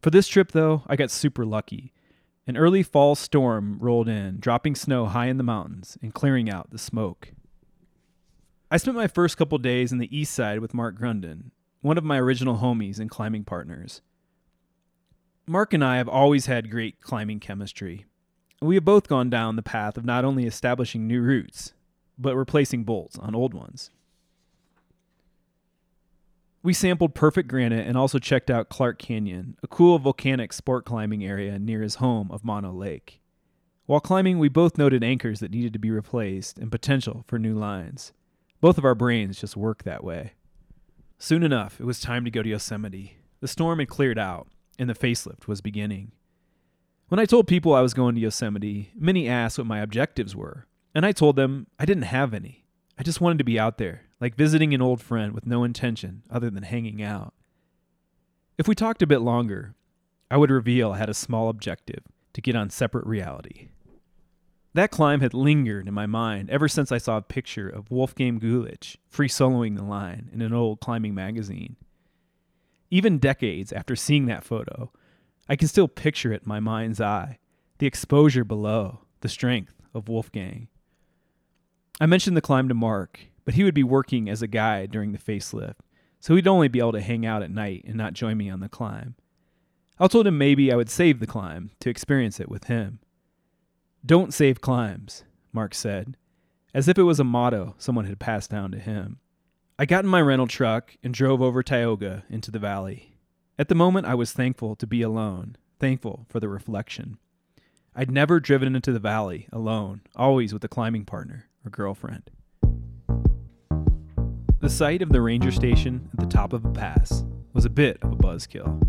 For 0.00 0.10
this 0.10 0.28
trip, 0.28 0.52
though, 0.52 0.84
I 0.86 0.96
got 0.96 1.10
super 1.10 1.44
lucky. 1.44 1.92
An 2.46 2.56
early 2.56 2.82
fall 2.82 3.14
storm 3.14 3.78
rolled 3.80 4.08
in, 4.08 4.38
dropping 4.40 4.74
snow 4.74 5.06
high 5.06 5.26
in 5.26 5.36
the 5.36 5.44
mountains 5.44 5.96
and 6.02 6.12
clearing 6.12 6.50
out 6.50 6.70
the 6.70 6.78
smoke. 6.78 7.32
I 8.70 8.78
spent 8.78 8.96
my 8.96 9.06
first 9.06 9.36
couple 9.36 9.58
days 9.58 9.92
in 9.92 9.98
the 9.98 10.16
east 10.16 10.34
side 10.34 10.58
with 10.58 10.74
Mark 10.74 10.98
Grunden, 10.98 11.52
one 11.82 11.98
of 11.98 12.04
my 12.04 12.18
original 12.18 12.58
homies 12.58 12.98
and 12.98 13.08
climbing 13.08 13.44
partners. 13.44 14.00
Mark 15.46 15.72
and 15.72 15.84
I 15.84 15.98
have 15.98 16.08
always 16.08 16.46
had 16.46 16.70
great 16.70 17.00
climbing 17.00 17.38
chemistry. 17.38 18.06
We 18.60 18.74
have 18.74 18.84
both 18.84 19.08
gone 19.08 19.30
down 19.30 19.56
the 19.56 19.62
path 19.62 19.96
of 19.96 20.04
not 20.04 20.24
only 20.24 20.44
establishing 20.44 21.06
new 21.06 21.20
routes, 21.20 21.74
but 22.18 22.36
replacing 22.36 22.84
bolts 22.84 23.18
on 23.18 23.34
old 23.34 23.54
ones. 23.54 23.90
We 26.64 26.72
sampled 26.72 27.16
perfect 27.16 27.48
granite 27.48 27.88
and 27.88 27.96
also 27.96 28.20
checked 28.20 28.48
out 28.48 28.68
Clark 28.68 29.00
Canyon, 29.00 29.56
a 29.64 29.66
cool 29.66 29.98
volcanic 29.98 30.52
sport 30.52 30.84
climbing 30.84 31.24
area 31.24 31.58
near 31.58 31.82
his 31.82 31.96
home 31.96 32.30
of 32.30 32.44
Mono 32.44 32.72
Lake. 32.72 33.20
While 33.86 33.98
climbing, 33.98 34.38
we 34.38 34.48
both 34.48 34.78
noted 34.78 35.02
anchors 35.02 35.40
that 35.40 35.50
needed 35.50 35.72
to 35.72 35.80
be 35.80 35.90
replaced 35.90 36.58
and 36.58 36.70
potential 36.70 37.24
for 37.26 37.36
new 37.36 37.54
lines. 37.54 38.12
Both 38.60 38.78
of 38.78 38.84
our 38.84 38.94
brains 38.94 39.40
just 39.40 39.56
work 39.56 39.82
that 39.82 40.04
way. 40.04 40.34
Soon 41.18 41.42
enough, 41.42 41.80
it 41.80 41.84
was 41.84 41.98
time 41.98 42.24
to 42.24 42.30
go 42.30 42.44
to 42.44 42.48
Yosemite. 42.48 43.16
The 43.40 43.48
storm 43.48 43.80
had 43.80 43.88
cleared 43.88 44.18
out, 44.18 44.46
and 44.78 44.88
the 44.88 44.94
facelift 44.94 45.48
was 45.48 45.60
beginning. 45.60 46.12
When 47.08 47.18
I 47.18 47.24
told 47.24 47.48
people 47.48 47.74
I 47.74 47.80
was 47.80 47.92
going 47.92 48.14
to 48.14 48.20
Yosemite, 48.20 48.92
many 48.94 49.28
asked 49.28 49.58
what 49.58 49.66
my 49.66 49.80
objectives 49.80 50.36
were, 50.36 50.68
and 50.94 51.04
I 51.04 51.10
told 51.10 51.34
them 51.34 51.66
I 51.76 51.84
didn't 51.86 52.04
have 52.04 52.32
any. 52.32 52.66
I 52.96 53.02
just 53.02 53.20
wanted 53.20 53.38
to 53.38 53.44
be 53.44 53.58
out 53.58 53.78
there, 53.78 54.02
like 54.22 54.36
visiting 54.36 54.72
an 54.72 54.80
old 54.80 55.02
friend 55.02 55.32
with 55.32 55.48
no 55.48 55.64
intention 55.64 56.22
other 56.30 56.48
than 56.48 56.62
hanging 56.62 57.02
out. 57.02 57.34
If 58.56 58.68
we 58.68 58.76
talked 58.76 59.02
a 59.02 59.06
bit 59.06 59.18
longer, 59.18 59.74
I 60.30 60.36
would 60.36 60.48
reveal 60.48 60.92
I 60.92 60.98
had 60.98 61.08
a 61.08 61.14
small 61.14 61.48
objective 61.48 62.04
to 62.34 62.40
get 62.40 62.54
on 62.54 62.70
separate 62.70 63.04
reality. 63.04 63.70
That 64.74 64.92
climb 64.92 65.22
had 65.22 65.34
lingered 65.34 65.88
in 65.88 65.94
my 65.94 66.06
mind 66.06 66.50
ever 66.50 66.68
since 66.68 66.92
I 66.92 66.98
saw 66.98 67.16
a 67.16 67.22
picture 67.22 67.68
of 67.68 67.90
Wolfgang 67.90 68.38
Güllich 68.38 68.96
free 69.08 69.28
soloing 69.28 69.76
the 69.76 69.82
line 69.82 70.30
in 70.32 70.40
an 70.40 70.54
old 70.54 70.78
climbing 70.78 71.16
magazine. 71.16 71.74
Even 72.92 73.18
decades 73.18 73.72
after 73.72 73.96
seeing 73.96 74.26
that 74.26 74.44
photo, 74.44 74.92
I 75.48 75.56
can 75.56 75.66
still 75.66 75.88
picture 75.88 76.32
it 76.32 76.42
in 76.44 76.48
my 76.48 76.60
mind's 76.60 77.00
eye 77.00 77.38
the 77.78 77.88
exposure 77.88 78.44
below, 78.44 79.00
the 79.20 79.28
strength 79.28 79.74
of 79.92 80.08
Wolfgang. 80.08 80.68
I 82.00 82.06
mentioned 82.06 82.36
the 82.36 82.40
climb 82.40 82.68
to 82.68 82.74
Mark, 82.74 83.31
but 83.44 83.54
he 83.54 83.64
would 83.64 83.74
be 83.74 83.82
working 83.82 84.28
as 84.28 84.42
a 84.42 84.46
guide 84.46 84.90
during 84.90 85.12
the 85.12 85.18
facelift, 85.18 85.80
so 86.20 86.34
he'd 86.34 86.46
only 86.48 86.68
be 86.68 86.78
able 86.78 86.92
to 86.92 87.00
hang 87.00 87.26
out 87.26 87.42
at 87.42 87.50
night 87.50 87.84
and 87.86 87.96
not 87.96 88.14
join 88.14 88.36
me 88.36 88.48
on 88.48 88.60
the 88.60 88.68
climb. 88.68 89.14
I 89.98 90.08
told 90.08 90.26
him 90.26 90.38
maybe 90.38 90.72
I 90.72 90.76
would 90.76 90.90
save 90.90 91.20
the 91.20 91.26
climb 91.26 91.70
to 91.80 91.90
experience 91.90 92.40
it 92.40 92.48
with 92.48 92.64
him. 92.64 93.00
Don't 94.04 94.34
save 94.34 94.60
climbs, 94.60 95.24
Mark 95.52 95.74
said, 95.74 96.16
as 96.74 96.88
if 96.88 96.98
it 96.98 97.02
was 97.04 97.20
a 97.20 97.24
motto 97.24 97.74
someone 97.78 98.06
had 98.06 98.18
passed 98.18 98.50
down 98.50 98.72
to 98.72 98.78
him. 98.78 99.18
I 99.78 99.86
got 99.86 100.04
in 100.04 100.10
my 100.10 100.20
rental 100.20 100.46
truck 100.46 100.96
and 101.02 101.14
drove 101.14 101.42
over 101.42 101.62
Tioga 101.62 102.24
into 102.28 102.50
the 102.50 102.58
valley. 102.58 103.16
At 103.58 103.68
the 103.68 103.74
moment, 103.74 104.06
I 104.06 104.14
was 104.14 104.32
thankful 104.32 104.76
to 104.76 104.86
be 104.86 105.02
alone, 105.02 105.56
thankful 105.78 106.26
for 106.28 106.40
the 106.40 106.48
reflection. 106.48 107.18
I'd 107.94 108.10
never 108.10 108.40
driven 108.40 108.74
into 108.74 108.92
the 108.92 108.98
valley 108.98 109.48
alone, 109.52 110.00
always 110.16 110.52
with 110.52 110.64
a 110.64 110.68
climbing 110.68 111.04
partner 111.04 111.48
or 111.64 111.70
girlfriend. 111.70 112.30
The 114.62 114.70
sight 114.70 115.02
of 115.02 115.08
the 115.08 115.20
ranger 115.20 115.50
station 115.50 116.08
at 116.12 116.20
the 116.20 116.26
top 116.26 116.52
of 116.52 116.64
a 116.64 116.70
pass 116.70 117.24
was 117.52 117.64
a 117.64 117.68
bit 117.68 117.98
of 118.00 118.12
a 118.12 118.16
buzzkill. 118.16 118.80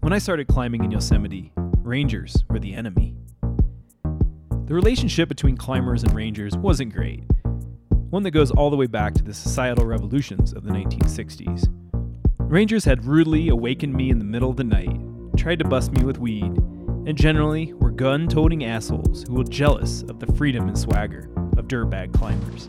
When 0.00 0.12
I 0.12 0.18
started 0.18 0.48
climbing 0.48 0.82
in 0.82 0.90
Yosemite, 0.90 1.52
rangers 1.56 2.42
were 2.50 2.58
the 2.58 2.74
enemy. 2.74 3.14
The 4.02 4.74
relationship 4.74 5.28
between 5.28 5.56
climbers 5.56 6.02
and 6.02 6.12
rangers 6.12 6.56
wasn't 6.56 6.92
great, 6.92 7.22
one 8.10 8.24
that 8.24 8.32
goes 8.32 8.50
all 8.50 8.68
the 8.68 8.76
way 8.76 8.88
back 8.88 9.14
to 9.14 9.22
the 9.22 9.32
societal 9.32 9.86
revolutions 9.86 10.52
of 10.52 10.64
the 10.64 10.72
1960s. 10.72 11.68
Rangers 12.38 12.84
had 12.84 13.04
rudely 13.04 13.48
awakened 13.48 13.94
me 13.94 14.10
in 14.10 14.18
the 14.18 14.24
middle 14.24 14.50
of 14.50 14.56
the 14.56 14.64
night, 14.64 14.98
tried 15.36 15.60
to 15.60 15.68
bust 15.68 15.92
me 15.92 16.02
with 16.02 16.18
weed, 16.18 16.52
and 17.06 17.16
generally 17.16 17.72
were 17.74 17.92
gun 17.92 18.26
toting 18.26 18.64
assholes 18.64 19.22
who 19.28 19.34
were 19.34 19.44
jealous 19.44 20.02
of 20.08 20.18
the 20.18 20.32
freedom 20.32 20.66
and 20.66 20.76
swagger 20.76 21.30
of 21.56 21.68
dirtbag 21.68 22.12
climbers. 22.12 22.68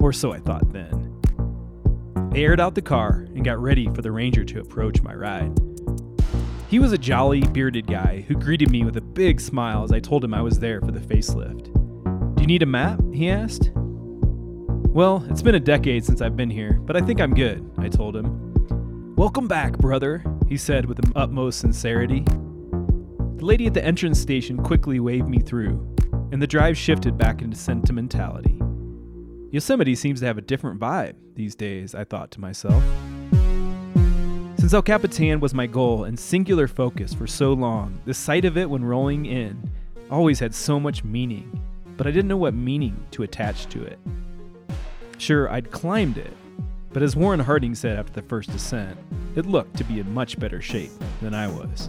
Or 0.00 0.14
so 0.14 0.32
I 0.32 0.38
thought 0.38 0.72
then. 0.72 1.17
They 2.30 2.44
aired 2.44 2.60
out 2.60 2.74
the 2.74 2.82
car 2.82 3.26
and 3.34 3.44
got 3.44 3.58
ready 3.58 3.88
for 3.94 4.02
the 4.02 4.12
ranger 4.12 4.44
to 4.44 4.60
approach 4.60 5.02
my 5.02 5.14
ride. 5.14 5.58
He 6.68 6.78
was 6.78 6.92
a 6.92 6.98
jolly, 6.98 7.40
bearded 7.40 7.86
guy 7.86 8.26
who 8.28 8.34
greeted 8.34 8.70
me 8.70 8.84
with 8.84 8.98
a 8.98 9.00
big 9.00 9.40
smile 9.40 9.82
as 9.82 9.92
I 9.92 10.00
told 10.00 10.22
him 10.22 10.34
I 10.34 10.42
was 10.42 10.58
there 10.58 10.82
for 10.82 10.92
the 10.92 11.00
facelift. 11.00 11.72
Do 12.34 12.42
you 12.42 12.46
need 12.46 12.62
a 12.62 12.66
map? 12.66 13.00
he 13.14 13.30
asked. 13.30 13.70
Well, 13.74 15.24
it's 15.30 15.40
been 15.40 15.54
a 15.54 15.60
decade 15.60 16.04
since 16.04 16.20
I've 16.20 16.36
been 16.36 16.50
here, 16.50 16.74
but 16.74 16.96
I 16.96 17.00
think 17.00 17.20
I'm 17.20 17.34
good, 17.34 17.68
I 17.78 17.88
told 17.88 18.14
him. 18.14 19.14
Welcome 19.16 19.48
back, 19.48 19.78
brother, 19.78 20.22
he 20.48 20.58
said 20.58 20.84
with 20.84 20.98
the 20.98 21.10
utmost 21.16 21.60
sincerity. 21.60 22.20
The 22.20 23.44
lady 23.44 23.66
at 23.66 23.74
the 23.74 23.84
entrance 23.84 24.20
station 24.20 24.58
quickly 24.58 25.00
waved 25.00 25.28
me 25.28 25.38
through, 25.38 25.96
and 26.30 26.42
the 26.42 26.46
drive 26.46 26.76
shifted 26.76 27.16
back 27.16 27.40
into 27.40 27.56
sentimentality. 27.56 28.57
Yosemite 29.50 29.94
seems 29.94 30.20
to 30.20 30.26
have 30.26 30.36
a 30.36 30.42
different 30.42 30.78
vibe 30.78 31.14
these 31.34 31.54
days, 31.54 31.94
I 31.94 32.04
thought 32.04 32.30
to 32.32 32.40
myself. 32.40 32.84
Since 34.58 34.74
El 34.74 34.82
Capitan 34.82 35.40
was 35.40 35.54
my 35.54 35.66
goal 35.66 36.04
and 36.04 36.18
singular 36.18 36.68
focus 36.68 37.14
for 37.14 37.26
so 37.26 37.54
long, 37.54 37.98
the 38.04 38.12
sight 38.12 38.44
of 38.44 38.58
it 38.58 38.68
when 38.68 38.84
rolling 38.84 39.24
in 39.24 39.70
always 40.10 40.38
had 40.38 40.54
so 40.54 40.78
much 40.78 41.02
meaning, 41.02 41.62
but 41.96 42.06
I 42.06 42.10
didn't 42.10 42.28
know 42.28 42.36
what 42.36 42.52
meaning 42.52 43.06
to 43.12 43.22
attach 43.22 43.66
to 43.68 43.82
it. 43.82 43.98
Sure, 45.16 45.50
I'd 45.50 45.70
climbed 45.70 46.18
it, 46.18 46.36
but 46.92 47.02
as 47.02 47.16
Warren 47.16 47.40
Harding 47.40 47.74
said 47.74 47.98
after 47.98 48.12
the 48.12 48.28
first 48.28 48.50
descent, 48.52 48.98
it 49.34 49.46
looked 49.46 49.78
to 49.78 49.84
be 49.84 49.98
in 49.98 50.12
much 50.12 50.38
better 50.38 50.60
shape 50.60 50.90
than 51.22 51.32
I 51.32 51.46
was. 51.46 51.88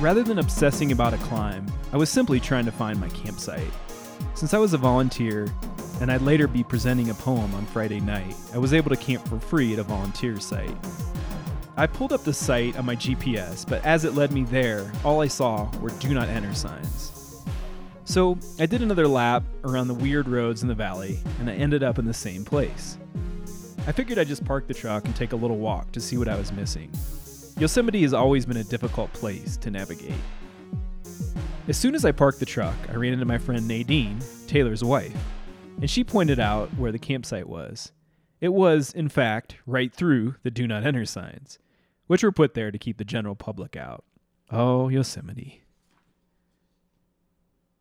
Rather 0.00 0.22
than 0.22 0.38
obsessing 0.38 0.92
about 0.92 1.12
a 1.12 1.18
climb, 1.18 1.66
I 1.92 1.96
was 1.96 2.08
simply 2.08 2.38
trying 2.38 2.66
to 2.66 2.72
find 2.72 3.00
my 3.00 3.08
campsite. 3.08 3.72
Since 4.34 4.54
I 4.54 4.58
was 4.58 4.74
a 4.74 4.78
volunteer, 4.78 5.52
and 6.00 6.10
I'd 6.10 6.22
later 6.22 6.46
be 6.46 6.62
presenting 6.62 7.10
a 7.10 7.14
poem 7.14 7.52
on 7.54 7.66
Friday 7.66 7.98
night, 7.98 8.36
I 8.54 8.58
was 8.58 8.72
able 8.72 8.90
to 8.90 8.96
camp 8.96 9.26
for 9.26 9.40
free 9.40 9.72
at 9.72 9.80
a 9.80 9.82
volunteer 9.82 10.38
site. 10.38 10.76
I 11.76 11.88
pulled 11.88 12.12
up 12.12 12.22
the 12.22 12.32
site 12.32 12.78
on 12.78 12.86
my 12.86 12.94
GPS, 12.94 13.68
but 13.68 13.84
as 13.84 14.04
it 14.04 14.14
led 14.14 14.30
me 14.30 14.44
there, 14.44 14.92
all 15.04 15.20
I 15.20 15.26
saw 15.26 15.68
were 15.78 15.90
do 15.98 16.14
not 16.14 16.28
enter 16.28 16.54
signs. 16.54 17.42
So 18.04 18.38
I 18.60 18.66
did 18.66 18.82
another 18.82 19.08
lap 19.08 19.42
around 19.64 19.88
the 19.88 19.94
weird 19.94 20.28
roads 20.28 20.62
in 20.62 20.68
the 20.68 20.74
valley, 20.74 21.18
and 21.40 21.50
I 21.50 21.54
ended 21.54 21.82
up 21.82 21.98
in 21.98 22.04
the 22.04 22.14
same 22.14 22.44
place. 22.44 22.98
I 23.86 23.92
figured 23.92 24.18
I'd 24.18 24.28
just 24.28 24.44
park 24.44 24.68
the 24.68 24.74
truck 24.74 25.06
and 25.06 25.16
take 25.16 25.32
a 25.32 25.36
little 25.36 25.58
walk 25.58 25.90
to 25.92 26.00
see 26.00 26.18
what 26.18 26.28
I 26.28 26.36
was 26.36 26.52
missing. 26.52 26.92
Yosemite 27.58 28.02
has 28.02 28.14
always 28.14 28.46
been 28.46 28.58
a 28.58 28.64
difficult 28.64 29.12
place 29.12 29.56
to 29.56 29.70
navigate. 29.70 30.12
As 31.70 31.76
soon 31.76 31.94
as 31.94 32.04
I 32.04 32.10
parked 32.10 32.40
the 32.40 32.46
truck, 32.46 32.74
I 32.88 32.96
ran 32.96 33.12
into 33.12 33.24
my 33.24 33.38
friend 33.38 33.68
Nadine, 33.68 34.18
Taylor's 34.48 34.82
wife, 34.82 35.16
and 35.80 35.88
she 35.88 36.02
pointed 36.02 36.40
out 36.40 36.68
where 36.76 36.90
the 36.90 36.98
campsite 36.98 37.48
was. 37.48 37.92
It 38.40 38.48
was, 38.48 38.92
in 38.92 39.08
fact, 39.08 39.54
right 39.66 39.94
through 39.94 40.34
the 40.42 40.50
do 40.50 40.66
not 40.66 40.84
enter 40.84 41.04
signs, 41.04 41.60
which 42.08 42.24
were 42.24 42.32
put 42.32 42.54
there 42.54 42.72
to 42.72 42.78
keep 42.78 42.98
the 42.98 43.04
general 43.04 43.36
public 43.36 43.76
out. 43.76 44.02
Oh, 44.50 44.88
Yosemite. 44.88 45.62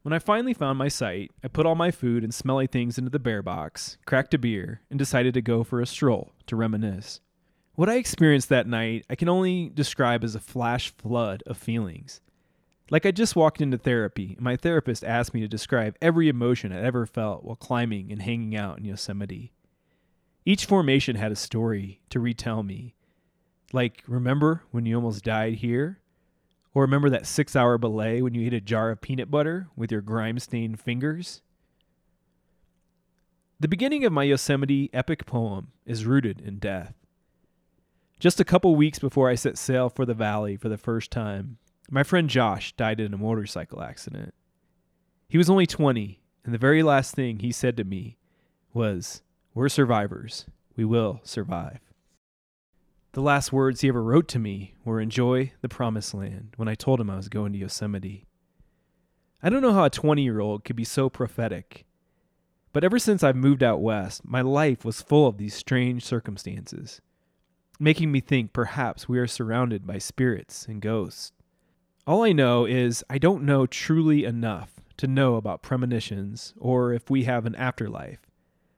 When 0.03 0.13
I 0.13 0.19
finally 0.19 0.53
found 0.53 0.77
my 0.77 0.87
site, 0.87 1.31
I 1.43 1.47
put 1.47 1.65
all 1.65 1.73
my 1.73 1.89
food 1.89 2.23
and 2.23 2.31
smelly 2.31 2.67
things 2.67 2.99
into 2.99 3.09
the 3.09 3.17
bear 3.17 3.41
box, 3.41 3.97
cracked 4.05 4.35
a 4.35 4.37
beer, 4.37 4.81
and 4.91 4.99
decided 4.99 5.33
to 5.33 5.41
go 5.41 5.63
for 5.63 5.81
a 5.81 5.87
stroll 5.87 6.33
to 6.45 6.55
reminisce. 6.55 7.21
What 7.73 7.89
I 7.89 7.95
experienced 7.95 8.49
that 8.49 8.67
night, 8.67 9.07
I 9.09 9.15
can 9.15 9.29
only 9.29 9.71
describe 9.73 10.23
as 10.23 10.35
a 10.35 10.39
flash 10.39 10.93
flood 10.95 11.41
of 11.47 11.57
feelings. 11.57 12.21
Like 12.91 13.05
I 13.05 13.11
just 13.11 13.35
walked 13.35 13.61
into 13.61 13.77
therapy, 13.77 14.33
and 14.35 14.41
my 14.41 14.55
therapist 14.55 15.03
asked 15.03 15.33
me 15.33 15.41
to 15.41 15.47
describe 15.47 15.95
every 16.01 16.27
emotion 16.27 16.71
I 16.73 16.81
ever 16.81 17.05
felt 17.05 17.43
while 17.43 17.55
climbing 17.55 18.11
and 18.11 18.21
hanging 18.21 18.55
out 18.55 18.79
in 18.79 18.85
Yosemite. 18.85 19.53
Each 20.43 20.65
formation 20.65 21.15
had 21.15 21.31
a 21.31 21.35
story 21.35 22.01
to 22.09 22.19
retell 22.19 22.63
me. 22.63 22.95
Like, 23.71 24.03
remember 24.07 24.63
when 24.71 24.87
you 24.87 24.95
almost 24.95 25.23
died 25.23 25.55
here? 25.55 25.99
Or 26.73 26.83
remember 26.83 27.09
that 27.11 27.27
six 27.27 27.55
hour 27.55 27.77
belay 27.77 28.21
when 28.21 28.33
you 28.33 28.45
ate 28.45 28.53
a 28.53 28.61
jar 28.61 28.89
of 28.89 29.01
peanut 29.01 29.29
butter 29.29 29.67
with 29.75 29.91
your 29.91 30.01
grime 30.01 30.39
stained 30.39 30.79
fingers? 30.79 31.41
The 33.59 33.67
beginning 33.67 34.05
of 34.05 34.13
my 34.13 34.23
Yosemite 34.23 34.89
epic 34.93 35.25
poem 35.25 35.67
is 35.85 36.05
rooted 36.05 36.41
in 36.41 36.57
death. 36.57 36.93
Just 38.19 38.39
a 38.39 38.45
couple 38.45 38.75
weeks 38.75 38.99
before 38.99 39.29
I 39.29 39.35
set 39.35 39.57
sail 39.57 39.89
for 39.89 40.05
the 40.05 40.13
valley 40.13 40.55
for 40.57 40.69
the 40.69 40.77
first 40.77 41.11
time, 41.11 41.57
my 41.91 42.03
friend 42.03 42.29
Josh 42.29 42.73
died 42.73 42.99
in 42.99 43.13
a 43.13 43.17
motorcycle 43.17 43.81
accident. 43.81 44.33
He 45.27 45.37
was 45.37 45.49
only 45.49 45.65
20, 45.65 46.21
and 46.43 46.53
the 46.53 46.57
very 46.57 46.83
last 46.83 47.15
thing 47.15 47.39
he 47.39 47.51
said 47.51 47.77
to 47.77 47.83
me 47.83 48.17
was, 48.73 49.21
We're 49.53 49.69
survivors. 49.69 50.45
We 50.75 50.85
will 50.85 51.19
survive. 51.23 51.79
The 53.11 53.21
last 53.21 53.51
words 53.51 53.81
he 53.81 53.89
ever 53.89 54.03
wrote 54.03 54.27
to 54.29 54.39
me 54.39 54.75
were 54.85 55.01
Enjoy 55.01 55.51
the 55.61 55.69
promised 55.69 56.13
land 56.13 56.53
when 56.55 56.67
I 56.67 56.75
told 56.75 57.01
him 57.01 57.09
I 57.09 57.15
was 57.17 57.29
going 57.29 57.53
to 57.53 57.59
Yosemite. 57.59 58.25
I 59.41 59.49
don't 59.49 59.61
know 59.61 59.73
how 59.73 59.85
a 59.85 59.89
20 59.89 60.21
year 60.21 60.39
old 60.39 60.63
could 60.63 60.75
be 60.75 60.83
so 60.83 61.09
prophetic, 61.09 61.85
but 62.71 62.83
ever 62.83 62.99
since 62.99 63.23
I've 63.23 63.35
moved 63.35 63.63
out 63.63 63.81
west, 63.81 64.21
my 64.23 64.41
life 64.41 64.85
was 64.85 65.01
full 65.01 65.27
of 65.27 65.37
these 65.37 65.53
strange 65.53 66.05
circumstances 66.05 67.01
making 67.79 68.11
me 68.11 68.19
think 68.19 68.51
perhaps 68.51 69.07
we 69.07 69.17
are 69.17 69.27
surrounded 69.27 69.87
by 69.87 69.97
spirits 69.97 70.65
and 70.67 70.81
ghosts. 70.81 71.31
All 72.09 72.23
I 72.23 72.31
know 72.31 72.65
is 72.65 73.03
I 73.07 73.19
don't 73.19 73.43
know 73.43 73.67
truly 73.67 74.25
enough 74.25 74.81
to 74.97 75.05
know 75.05 75.35
about 75.35 75.61
premonitions 75.61 76.55
or 76.57 76.91
if 76.91 77.11
we 77.11 77.25
have 77.25 77.45
an 77.45 77.53
afterlife, 77.53 78.25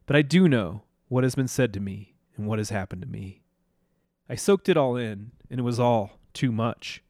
but 0.05 0.17
I 0.17 0.21
do 0.21 0.50
know 0.50 0.83
what 1.07 1.23
has 1.23 1.33
been 1.33 1.47
said 1.47 1.73
to 1.75 1.79
me 1.79 2.17
and 2.35 2.45
what 2.45 2.59
has 2.59 2.71
happened 2.71 3.03
to 3.03 3.07
me. 3.07 3.41
I 4.27 4.35
soaked 4.35 4.67
it 4.67 4.75
all 4.75 4.97
in, 4.97 5.31
and 5.50 5.61
it 5.61 5.63
was 5.63 5.79
all 5.79 6.19
too 6.33 6.51
much. 6.51 7.03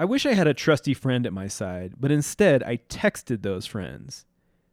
I 0.00 0.04
wish 0.04 0.26
I 0.26 0.32
had 0.32 0.48
a 0.48 0.52
trusty 0.52 0.94
friend 0.94 1.26
at 1.26 1.32
my 1.32 1.46
side, 1.46 1.94
but 2.00 2.10
instead 2.10 2.64
I 2.64 2.78
texted 2.78 3.42
those 3.42 3.66
friends, 3.66 4.24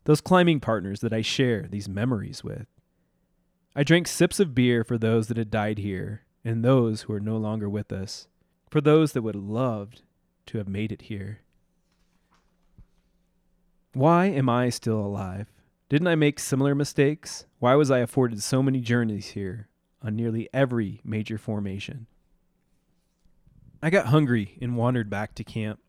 those 0.06 0.22
climbing 0.22 0.60
partners 0.60 1.02
that 1.02 1.14
I 1.14 1.22
share 1.22 1.68
these 1.70 1.88
memories 1.88 2.44
with. 2.44 2.66
I 3.76 3.84
drank 3.84 4.08
sips 4.08 4.40
of 4.40 4.56
beer 4.56 4.84
for 4.84 4.98
those 4.98 5.28
that 5.28 5.38
had 5.38 5.52
died 5.52 5.78
here 5.78 6.24
and 6.44 6.66
those 6.66 7.04
who 7.04 7.14
are 7.14 7.20
no 7.20 7.38
longer 7.38 7.70
with 7.70 7.92
us, 7.92 8.28
for 8.70 8.82
those 8.82 9.14
that 9.14 9.22
would 9.22 9.36
have 9.36 9.44
loved 9.44 10.02
to 10.48 10.58
have 10.58 10.68
made 10.68 10.92
it 10.92 11.04
here. 11.04 11.42
Why 13.94 14.28
am 14.28 14.50
I 14.50 14.70
still 14.70 15.00
alive? 15.00 15.48
Didn't 15.90 16.08
I 16.08 16.16
make 16.16 16.40
similar 16.40 16.76
mistakes? 16.76 17.46
Why 17.58 17.74
was 17.76 17.90
I 17.90 18.00
afforded 18.00 18.44
so 18.44 18.62
many 18.62 18.80
journeys 18.80 19.30
here 19.30 19.68
on 20.04 20.16
nearly 20.16 20.48
every 20.54 21.02
major 21.04 21.38
formation? 21.38 22.06
I 23.82 23.90
got 23.90 24.08
hungry 24.08 24.58
and 24.62 24.78
wandered 24.78 25.10
back 25.10 25.34
to 25.36 25.44
camp. 25.44 25.80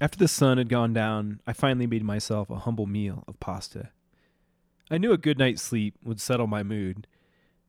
After 0.00 0.18
the 0.18 0.28
sun 0.28 0.58
had 0.58 0.68
gone 0.68 0.92
down, 0.92 1.40
I 1.46 1.52
finally 1.52 1.86
made 1.86 2.04
myself 2.04 2.50
a 2.50 2.58
humble 2.58 2.86
meal 2.86 3.24
of 3.26 3.40
pasta. 3.40 3.90
I 4.90 4.98
knew 4.98 5.12
a 5.12 5.18
good 5.18 5.38
night's 5.38 5.62
sleep 5.62 5.94
would 6.04 6.20
settle 6.20 6.46
my 6.46 6.62
mood, 6.62 7.06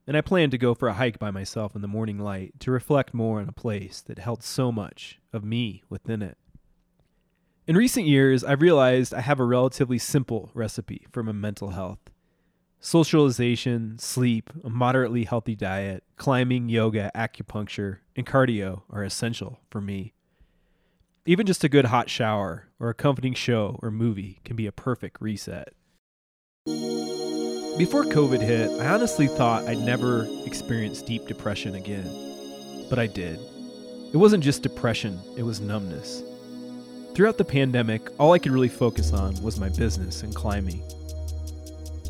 and 0.08 0.16
I 0.16 0.22
planned 0.22 0.52
to 0.52 0.58
go 0.58 0.74
for 0.74 0.88
a 0.88 0.94
hike 0.94 1.20
by 1.20 1.32
myself 1.32 1.76
in 1.76 1.82
the 1.82 1.88
morning 1.88 2.20
light 2.20 2.60
to 2.60 2.72
reflect 2.72 3.14
more 3.14 3.40
on 3.40 3.50
a 3.50 3.54
place 3.54 4.02
that 4.02 4.20
held 4.20 4.44
so 4.44 4.72
much 4.72 5.20
of 5.34 5.44
me 5.44 5.84
within 5.90 6.22
it. 6.22 6.38
In 7.68 7.76
recent 7.76 8.06
years, 8.06 8.44
I've 8.44 8.62
realized 8.62 9.14
I 9.14 9.22
have 9.22 9.40
a 9.40 9.46
relatively 9.46 9.98
simple 9.98 10.52
recipe 10.54 11.08
for 11.12 11.24
my 11.24 11.32
mental 11.32 11.70
health. 11.70 11.98
Socialization, 12.80 13.98
sleep, 13.98 14.52
a 14.64 14.70
moderately 14.70 15.24
healthy 15.24 15.56
diet, 15.56 16.04
climbing, 16.18 16.70
yoga, 16.70 17.10
acupuncture, 17.16 17.98
and 18.16 18.28
cardio 18.28 18.84
are 18.92 19.04
essential 19.04 19.60
for 19.72 19.82
me. 19.82 20.14
Even 21.26 21.48
just 21.48 21.64
a 21.64 21.70
good 21.70 21.86
hot 21.86 22.08
shower 22.08 22.68
or 22.80 22.90
a 22.90 22.94
comforting 22.94 23.34
show 23.34 23.80
or 23.82 23.90
movie 23.90 24.40
can 24.46 24.56
be 24.56 24.68
a 24.68 24.72
perfect 24.72 25.20
reset. 25.20 25.74
Before 27.78 28.06
COVID 28.06 28.40
hit, 28.40 28.72
I 28.80 28.88
honestly 28.88 29.28
thought 29.28 29.68
I'd 29.68 29.80
never 29.80 30.26
experience 30.46 31.02
deep 31.02 31.28
depression 31.28 31.76
again. 31.76 32.88
But 32.90 33.00
I 33.00 33.08
did. 33.08 33.38
It 34.14 34.16
wasn't 34.16 34.46
just 34.46 34.64
depression, 34.64 35.20
it 35.36 35.44
was 35.44 35.60
numbness. 35.60 36.24
Throughout 37.14 37.38
the 37.38 37.44
pandemic, 37.44 38.10
all 38.18 38.32
I 38.32 38.40
could 38.40 38.54
really 38.54 38.70
focus 38.70 39.12
on 39.12 39.36
was 39.44 39.60
my 39.60 39.68
business 39.68 40.24
and 40.24 40.34
climbing. 40.34 40.84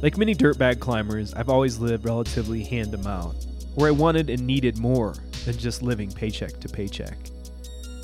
Like 0.04 0.20
many 0.20 0.36
dirtbag 0.36 0.80
climbers, 0.80 1.34
I've 1.34 1.50
always 1.50 1.80
lived 1.80 2.06
relatively 2.06 2.64
hand 2.64 2.92
to 2.92 3.00
mouth, 3.00 3.36
where 3.74 3.88
I 3.88 3.92
wanted 3.92 4.30
and 4.30 4.46
needed 4.46 4.78
more 4.78 5.16
than 5.46 5.58
just 5.58 5.82
living 5.82 6.12
paycheck 6.12 6.60
to 6.60 6.70
paycheck. 6.70 7.18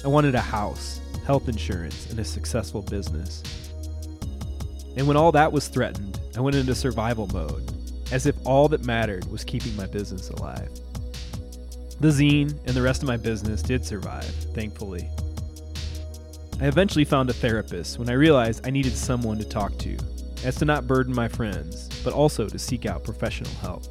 I 0.04 0.08
wanted 0.08 0.34
a 0.34 0.42
house, 0.42 1.00
health 1.28 1.48
insurance, 1.48 2.10
and 2.10 2.18
a 2.18 2.26
successful 2.26 2.82
business. 2.82 3.44
And 4.98 5.08
when 5.08 5.16
all 5.16 5.32
that 5.34 5.52
was 5.52 5.68
threatened, 5.68 6.11
I 6.36 6.42
went 6.42 6.56
into 6.56 6.74
survival 6.74 7.28
mode, 7.28 7.72
as 8.12 8.26
if 8.26 8.36
all 8.46 8.68
that 8.70 8.86
mattered 8.86 9.26
was 9.32 9.44
keeping 9.44 9.76
my 9.76 9.86
business 9.86 10.30
alive. 10.30 10.70
The 12.00 12.08
zine 12.08 12.58
and 12.66 12.76
the 12.76 12.82
rest 12.82 13.04
of 13.04 13.08
my 13.08 13.18
business 13.18 13.62
did 13.62 13.86
survive, 13.86 14.34
thankfully. 14.56 15.08
I 16.60 16.68
eventually 16.68 17.06
found 17.06 17.30
a 17.30 17.34
therapist 17.34 18.00
when 18.00 18.10
I 18.10 18.14
realized 18.14 18.66
I 18.66 18.72
needed 18.72 18.96
someone 18.96 19.38
to 19.40 19.44
talk 19.44 19.78
to, 19.80 19.98
as 20.44 20.56
to 20.58 20.66
not 20.66 20.88
burden 20.88 21.14
my 21.14 21.28
friends, 21.28 21.90
but 22.04 22.14
also 22.14 22.48
to 22.48 22.60
seek 22.60 22.86
out 22.86 23.04
professional 23.04 23.52
help. 23.62 23.84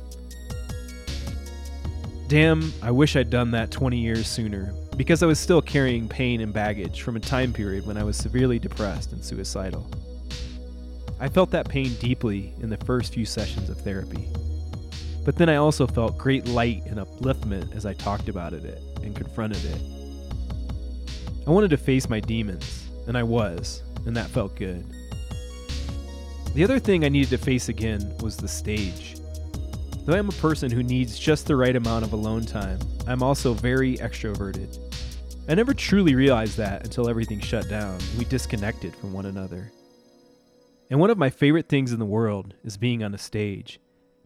Damn, 2.28 2.72
I 2.80 2.90
wish 2.90 3.16
I'd 3.16 3.28
done 3.28 3.50
that 3.52 3.70
20 3.70 3.98
years 3.98 4.26
sooner, 4.28 4.72
because 4.96 5.22
I 5.22 5.26
was 5.26 5.38
still 5.40 5.60
carrying 5.60 6.08
pain 6.08 6.40
and 6.40 6.52
baggage 6.52 7.02
from 7.02 7.16
a 7.16 7.20
time 7.20 7.52
period 7.52 7.86
when 7.86 7.96
I 7.96 8.04
was 8.04 8.16
severely 8.16 8.58
depressed 8.58 9.12
and 9.12 9.24
suicidal. 9.24 9.84
I 11.20 11.28
felt 11.28 11.50
that 11.50 11.68
pain 11.68 11.92
deeply 12.00 12.54
in 12.62 12.70
the 12.70 12.78
first 12.78 13.12
few 13.12 13.26
sessions 13.26 13.68
of 13.68 13.78
therapy. 13.78 14.28
But 15.22 15.36
then 15.36 15.50
I 15.50 15.56
also 15.56 15.86
felt 15.86 16.16
great 16.16 16.48
light 16.48 16.82
and 16.86 16.96
upliftment 16.96 17.76
as 17.76 17.84
I 17.84 17.92
talked 17.92 18.30
about 18.30 18.54
it 18.54 18.82
and 19.02 19.14
confronted 19.14 19.62
it. 19.66 19.82
I 21.46 21.50
wanted 21.50 21.70
to 21.70 21.76
face 21.76 22.08
my 22.08 22.20
demons, 22.20 22.88
and 23.06 23.18
I 23.18 23.22
was, 23.22 23.82
and 24.06 24.16
that 24.16 24.30
felt 24.30 24.56
good. 24.56 24.82
The 26.54 26.64
other 26.64 26.78
thing 26.78 27.04
I 27.04 27.10
needed 27.10 27.30
to 27.30 27.38
face 27.38 27.68
again 27.68 28.16
was 28.22 28.38
the 28.38 28.48
stage. 28.48 29.16
Though 30.06 30.16
I'm 30.16 30.30
a 30.30 30.32
person 30.32 30.70
who 30.70 30.82
needs 30.82 31.18
just 31.18 31.46
the 31.46 31.54
right 31.54 31.76
amount 31.76 32.04
of 32.04 32.14
alone 32.14 32.46
time, 32.46 32.78
I'm 33.06 33.22
also 33.22 33.52
very 33.52 33.98
extroverted. 33.98 34.78
I 35.48 35.54
never 35.54 35.74
truly 35.74 36.14
realized 36.14 36.56
that 36.56 36.84
until 36.84 37.08
everything 37.10 37.40
shut 37.40 37.68
down 37.68 37.94
and 37.94 38.18
we 38.18 38.24
disconnected 38.24 38.94
from 38.96 39.12
one 39.12 39.26
another. 39.26 39.70
And 40.90 40.98
one 40.98 41.10
of 41.10 41.18
my 41.18 41.30
favorite 41.30 41.68
things 41.68 41.92
in 41.92 42.00
the 42.00 42.04
world 42.04 42.54
is 42.64 42.76
being 42.76 43.04
on 43.04 43.14
a 43.14 43.18
stage, 43.18 43.78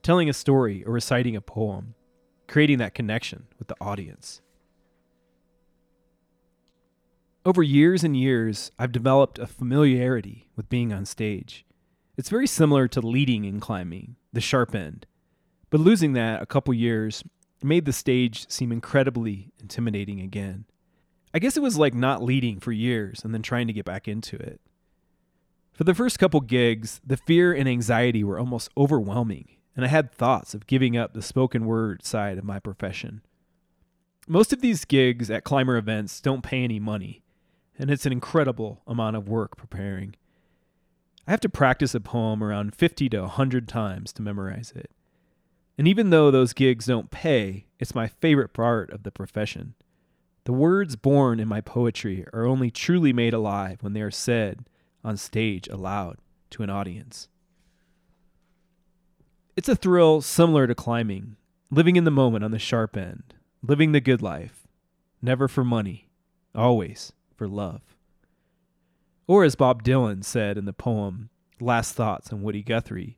telling 0.02 0.30
a 0.30 0.32
story 0.32 0.82
or 0.84 0.94
reciting 0.94 1.36
a 1.36 1.42
poem, 1.42 1.94
creating 2.48 2.78
that 2.78 2.94
connection 2.94 3.44
with 3.58 3.68
the 3.68 3.76
audience. 3.82 4.40
Over 7.44 7.62
years 7.62 8.02
and 8.02 8.16
years, 8.16 8.70
I've 8.78 8.92
developed 8.92 9.38
a 9.38 9.46
familiarity 9.46 10.48
with 10.56 10.70
being 10.70 10.90
on 10.94 11.04
stage. 11.04 11.66
It's 12.16 12.30
very 12.30 12.46
similar 12.46 12.88
to 12.88 13.02
leading 13.02 13.44
in 13.44 13.60
climbing, 13.60 14.16
the 14.32 14.40
sharp 14.40 14.74
end. 14.74 15.04
But 15.68 15.80
losing 15.80 16.14
that 16.14 16.40
a 16.40 16.46
couple 16.46 16.72
years 16.72 17.22
made 17.62 17.84
the 17.84 17.92
stage 17.92 18.48
seem 18.48 18.72
incredibly 18.72 19.52
intimidating 19.60 20.20
again. 20.20 20.64
I 21.34 21.40
guess 21.40 21.58
it 21.58 21.62
was 21.62 21.76
like 21.76 21.92
not 21.92 22.22
leading 22.22 22.60
for 22.60 22.72
years 22.72 23.22
and 23.22 23.34
then 23.34 23.42
trying 23.42 23.66
to 23.66 23.72
get 23.74 23.84
back 23.84 24.08
into 24.08 24.36
it. 24.36 24.62
For 25.74 25.82
the 25.82 25.94
first 25.94 26.20
couple 26.20 26.40
gigs, 26.40 27.00
the 27.04 27.16
fear 27.16 27.52
and 27.52 27.68
anxiety 27.68 28.22
were 28.22 28.38
almost 28.38 28.70
overwhelming, 28.76 29.48
and 29.74 29.84
I 29.84 29.88
had 29.88 30.12
thoughts 30.12 30.54
of 30.54 30.68
giving 30.68 30.96
up 30.96 31.14
the 31.14 31.22
spoken 31.22 31.66
word 31.66 32.04
side 32.04 32.38
of 32.38 32.44
my 32.44 32.60
profession. 32.60 33.22
Most 34.28 34.52
of 34.52 34.60
these 34.60 34.84
gigs 34.84 35.30
at 35.30 35.42
climber 35.42 35.76
events 35.76 36.20
don't 36.20 36.44
pay 36.44 36.62
any 36.62 36.78
money, 36.78 37.24
and 37.76 37.90
it's 37.90 38.06
an 38.06 38.12
incredible 38.12 38.82
amount 38.86 39.16
of 39.16 39.28
work 39.28 39.56
preparing. 39.56 40.14
I 41.26 41.32
have 41.32 41.40
to 41.40 41.48
practice 41.48 41.92
a 41.92 42.00
poem 42.00 42.44
around 42.44 42.76
50 42.76 43.08
to 43.08 43.22
100 43.22 43.66
times 43.66 44.12
to 44.12 44.22
memorize 44.22 44.72
it. 44.76 44.92
And 45.76 45.88
even 45.88 46.10
though 46.10 46.30
those 46.30 46.52
gigs 46.52 46.86
don't 46.86 47.10
pay, 47.10 47.66
it's 47.80 47.96
my 47.96 48.06
favorite 48.06 48.52
part 48.52 48.90
of 48.90 49.02
the 49.02 49.10
profession. 49.10 49.74
The 50.44 50.52
words 50.52 50.94
born 50.94 51.40
in 51.40 51.48
my 51.48 51.60
poetry 51.60 52.24
are 52.32 52.46
only 52.46 52.70
truly 52.70 53.12
made 53.12 53.34
alive 53.34 53.78
when 53.80 53.92
they 53.92 54.02
are 54.02 54.12
said 54.12 54.66
on 55.04 55.16
stage 55.16 55.68
aloud 55.68 56.18
to 56.50 56.62
an 56.62 56.70
audience. 56.70 57.28
It's 59.56 59.68
a 59.68 59.76
thrill 59.76 60.20
similar 60.20 60.66
to 60.66 60.74
climbing, 60.74 61.36
living 61.70 61.96
in 61.96 62.04
the 62.04 62.10
moment 62.10 62.44
on 62.44 62.50
the 62.50 62.58
sharp 62.58 62.96
end, 62.96 63.34
living 63.62 63.92
the 63.92 64.00
good 64.00 64.22
life, 64.22 64.66
never 65.22 65.46
for 65.46 65.62
money, 65.62 66.08
always 66.54 67.12
for 67.36 67.46
love. 67.46 67.82
Or 69.26 69.44
as 69.44 69.54
Bob 69.54 69.82
Dylan 69.82 70.24
said 70.24 70.58
in 70.58 70.64
the 70.64 70.72
poem 70.72 71.30
Last 71.60 71.94
Thoughts 71.94 72.32
on 72.32 72.42
Woody 72.42 72.62
Guthrie, 72.62 73.16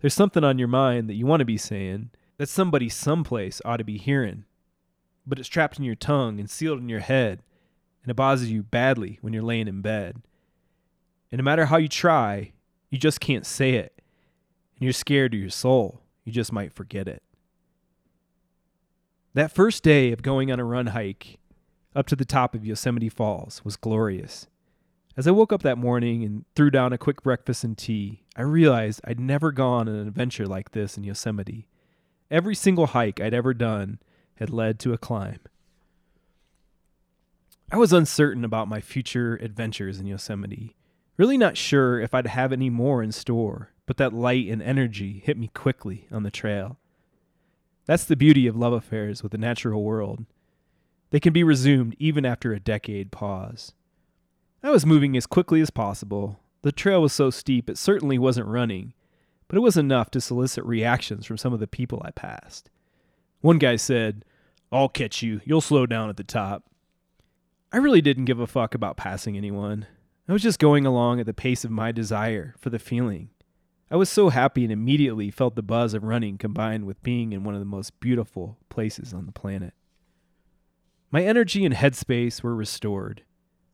there's 0.00 0.14
something 0.14 0.44
on 0.44 0.58
your 0.58 0.68
mind 0.68 1.08
that 1.08 1.14
you 1.14 1.26
want 1.26 1.40
to 1.40 1.44
be 1.46 1.58
saying 1.58 2.10
that 2.38 2.48
somebody 2.48 2.88
someplace 2.88 3.60
ought 3.64 3.76
to 3.78 3.84
be 3.84 3.98
hearing, 3.98 4.44
but 5.26 5.38
it's 5.38 5.48
trapped 5.48 5.78
in 5.78 5.84
your 5.84 5.94
tongue 5.94 6.40
and 6.40 6.48
sealed 6.48 6.78
in 6.78 6.88
your 6.88 7.00
head, 7.00 7.42
and 8.02 8.10
it 8.10 8.14
bothers 8.14 8.50
you 8.50 8.62
badly 8.62 9.18
when 9.20 9.32
you're 9.32 9.42
laying 9.42 9.68
in 9.68 9.82
bed. 9.82 10.22
And 11.30 11.38
no 11.38 11.44
matter 11.44 11.66
how 11.66 11.76
you 11.76 11.88
try, 11.88 12.52
you 12.90 12.98
just 12.98 13.20
can't 13.20 13.46
say 13.46 13.74
it, 13.74 14.02
and 14.76 14.82
you're 14.84 14.92
scared 14.92 15.32
to 15.32 15.38
your 15.38 15.50
soul. 15.50 16.02
You 16.24 16.32
just 16.32 16.52
might 16.52 16.72
forget 16.72 17.06
it. 17.06 17.22
That 19.34 19.52
first 19.52 19.84
day 19.84 20.10
of 20.12 20.22
going 20.22 20.50
on 20.50 20.58
a 20.58 20.64
run 20.64 20.88
hike 20.88 21.38
up 21.94 22.06
to 22.06 22.16
the 22.16 22.24
top 22.24 22.54
of 22.54 22.64
Yosemite 22.64 23.08
Falls 23.08 23.64
was 23.64 23.76
glorious. 23.76 24.48
As 25.16 25.26
I 25.26 25.32
woke 25.32 25.52
up 25.52 25.62
that 25.62 25.78
morning 25.78 26.24
and 26.24 26.44
threw 26.54 26.70
down 26.70 26.92
a 26.92 26.98
quick 26.98 27.22
breakfast 27.22 27.62
and 27.62 27.76
tea, 27.76 28.22
I 28.36 28.42
realized 28.42 29.00
I'd 29.04 29.20
never 29.20 29.52
gone 29.52 29.88
on 29.88 29.94
an 29.94 30.08
adventure 30.08 30.46
like 30.46 30.72
this 30.72 30.96
in 30.96 31.04
Yosemite. 31.04 31.66
Every 32.30 32.54
single 32.54 32.86
hike 32.86 33.20
I'd 33.20 33.34
ever 33.34 33.52
done 33.54 33.98
had 34.36 34.50
led 34.50 34.78
to 34.80 34.92
a 34.92 34.98
climb. 34.98 35.40
I 37.72 37.76
was 37.76 37.92
uncertain 37.92 38.44
about 38.44 38.68
my 38.68 38.80
future 38.80 39.36
adventures 39.36 40.00
in 40.00 40.06
Yosemite, 40.06 40.76
really 41.20 41.36
not 41.36 41.54
sure 41.54 42.00
if 42.00 42.14
I'd 42.14 42.26
have 42.28 42.50
any 42.50 42.70
more 42.70 43.02
in 43.02 43.12
store, 43.12 43.68
but 43.84 43.98
that 43.98 44.14
light 44.14 44.48
and 44.48 44.62
energy 44.62 45.20
hit 45.22 45.36
me 45.36 45.48
quickly 45.48 46.06
on 46.10 46.22
the 46.22 46.30
trail. 46.30 46.78
That's 47.84 48.06
the 48.06 48.16
beauty 48.16 48.46
of 48.46 48.56
love 48.56 48.72
affairs 48.72 49.22
with 49.22 49.32
the 49.32 49.36
natural 49.36 49.84
world. 49.84 50.24
They 51.10 51.20
can 51.20 51.34
be 51.34 51.44
resumed 51.44 51.94
even 51.98 52.24
after 52.24 52.54
a 52.54 52.58
decade 52.58 53.12
pause. 53.12 53.74
I 54.62 54.70
was 54.70 54.86
moving 54.86 55.14
as 55.14 55.26
quickly 55.26 55.60
as 55.60 55.68
possible. 55.68 56.40
The 56.62 56.72
trail 56.72 57.02
was 57.02 57.12
so 57.12 57.28
steep 57.28 57.68
it 57.68 57.76
certainly 57.76 58.18
wasn't 58.18 58.48
running, 58.48 58.94
but 59.46 59.58
it 59.58 59.60
was 59.60 59.76
enough 59.76 60.10
to 60.12 60.22
solicit 60.22 60.64
reactions 60.64 61.26
from 61.26 61.36
some 61.36 61.52
of 61.52 61.60
the 61.60 61.66
people 61.66 62.00
I 62.02 62.12
passed. 62.12 62.70
One 63.42 63.58
guy 63.58 63.76
said, 63.76 64.24
I'll 64.72 64.88
catch 64.88 65.22
you. 65.22 65.42
You'll 65.44 65.60
slow 65.60 65.84
down 65.84 66.08
at 66.08 66.16
the 66.16 66.24
top. 66.24 66.64
I 67.74 67.76
really 67.76 68.00
didn't 68.00 68.24
give 68.24 68.40
a 68.40 68.46
fuck 68.46 68.74
about 68.74 68.96
passing 68.96 69.36
anyone. 69.36 69.86
I 70.30 70.32
was 70.32 70.42
just 70.42 70.60
going 70.60 70.86
along 70.86 71.18
at 71.18 71.26
the 71.26 71.34
pace 71.34 71.64
of 71.64 71.72
my 71.72 71.90
desire 71.90 72.54
for 72.56 72.70
the 72.70 72.78
feeling. 72.78 73.30
I 73.90 73.96
was 73.96 74.08
so 74.08 74.28
happy 74.28 74.62
and 74.62 74.70
immediately 74.72 75.28
felt 75.28 75.56
the 75.56 75.60
buzz 75.62 75.92
of 75.92 76.04
running 76.04 76.38
combined 76.38 76.84
with 76.86 77.02
being 77.02 77.32
in 77.32 77.42
one 77.42 77.54
of 77.54 77.60
the 77.60 77.64
most 77.64 77.98
beautiful 77.98 78.56
places 78.68 79.12
on 79.12 79.26
the 79.26 79.32
planet. 79.32 79.74
My 81.10 81.24
energy 81.24 81.64
and 81.64 81.74
headspace 81.74 82.44
were 82.44 82.54
restored. 82.54 83.24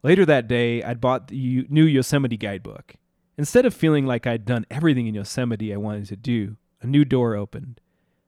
Later 0.03 0.25
that 0.25 0.49
day, 0.49 0.83
I'd 0.83 0.99
bought 0.99 1.29
the 1.29 1.67
new 1.69 1.85
Yosemite 1.85 2.39
guidebook. 2.39 2.95
Instead 3.37 3.67
of 3.67 3.75
feeling 3.75 4.07
like 4.07 4.27
I'd 4.27 4.47
done 4.47 4.65
everything 4.71 5.07
in 5.07 5.15
Yosemite 5.15 5.75
I 5.75 5.77
wanted 5.77 6.07
to 6.07 6.17
do, 6.17 6.57
a 6.81 6.87
new 6.87 7.05
door 7.05 7.35
opened. 7.35 7.83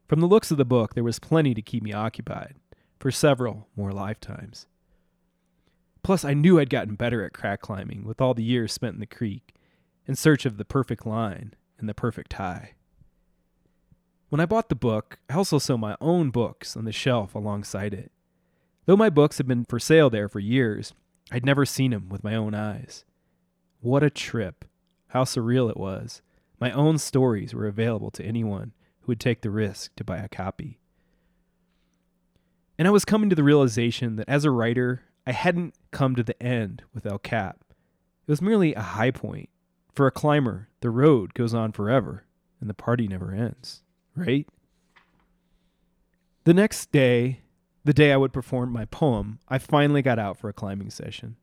From 0.06 0.20
the 0.20 0.26
looks 0.26 0.50
of 0.50 0.58
the 0.58 0.66
book, 0.66 0.94
there 0.94 1.02
was 1.02 1.18
plenty 1.18 1.54
to 1.54 1.62
keep 1.62 1.82
me 1.82 1.94
occupied 1.94 2.56
for 3.00 3.10
several 3.10 3.68
more 3.74 3.92
lifetimes. 3.92 4.66
Plus, 6.08 6.24
I 6.24 6.32
knew 6.32 6.58
I'd 6.58 6.70
gotten 6.70 6.94
better 6.94 7.22
at 7.22 7.34
crack 7.34 7.60
climbing 7.60 8.02
with 8.02 8.18
all 8.18 8.32
the 8.32 8.42
years 8.42 8.72
spent 8.72 8.94
in 8.94 9.00
the 9.00 9.04
creek 9.04 9.54
in 10.06 10.14
search 10.14 10.46
of 10.46 10.56
the 10.56 10.64
perfect 10.64 11.04
line 11.04 11.52
and 11.78 11.86
the 11.86 11.92
perfect 11.92 12.32
high. 12.32 12.72
When 14.30 14.40
I 14.40 14.46
bought 14.46 14.70
the 14.70 14.74
book, 14.74 15.18
I 15.28 15.34
also 15.34 15.58
saw 15.58 15.76
my 15.76 15.98
own 16.00 16.30
books 16.30 16.78
on 16.78 16.86
the 16.86 16.92
shelf 16.92 17.34
alongside 17.34 17.92
it. 17.92 18.10
Though 18.86 18.96
my 18.96 19.10
books 19.10 19.36
had 19.36 19.46
been 19.46 19.66
for 19.66 19.78
sale 19.78 20.08
there 20.08 20.30
for 20.30 20.40
years, 20.40 20.94
I'd 21.30 21.44
never 21.44 21.66
seen 21.66 21.90
them 21.90 22.08
with 22.08 22.24
my 22.24 22.34
own 22.34 22.54
eyes. 22.54 23.04
What 23.82 24.02
a 24.02 24.08
trip! 24.08 24.64
How 25.08 25.24
surreal 25.24 25.68
it 25.68 25.76
was. 25.76 26.22
My 26.58 26.70
own 26.70 26.96
stories 26.96 27.52
were 27.52 27.66
available 27.66 28.10
to 28.12 28.24
anyone 28.24 28.72
who 29.00 29.08
would 29.08 29.20
take 29.20 29.42
the 29.42 29.50
risk 29.50 29.94
to 29.96 30.04
buy 30.04 30.16
a 30.16 30.28
copy. 30.28 30.78
And 32.78 32.88
I 32.88 32.92
was 32.92 33.04
coming 33.04 33.28
to 33.28 33.36
the 33.36 33.44
realization 33.44 34.16
that 34.16 34.28
as 34.30 34.46
a 34.46 34.50
writer, 34.50 35.02
I 35.28 35.32
hadn't 35.32 35.74
come 35.90 36.14
to 36.14 36.22
the 36.22 36.42
end 36.42 36.84
with 36.94 37.04
El 37.04 37.18
Cap. 37.18 37.58
It 38.26 38.30
was 38.30 38.40
merely 38.40 38.72
a 38.72 38.80
high 38.80 39.10
point. 39.10 39.50
For 39.92 40.06
a 40.06 40.10
climber, 40.10 40.70
the 40.80 40.88
road 40.88 41.34
goes 41.34 41.52
on 41.52 41.72
forever, 41.72 42.24
and 42.62 42.70
the 42.70 42.74
party 42.74 43.06
never 43.06 43.34
ends, 43.34 43.82
right? 44.16 44.48
The 46.44 46.54
next 46.54 46.90
day, 46.92 47.42
the 47.84 47.92
day 47.92 48.10
I 48.10 48.16
would 48.16 48.32
perform 48.32 48.72
my 48.72 48.86
poem, 48.86 49.38
I 49.50 49.58
finally 49.58 50.00
got 50.00 50.18
out 50.18 50.38
for 50.38 50.48
a 50.48 50.54
climbing 50.54 50.88
session. 50.88 51.36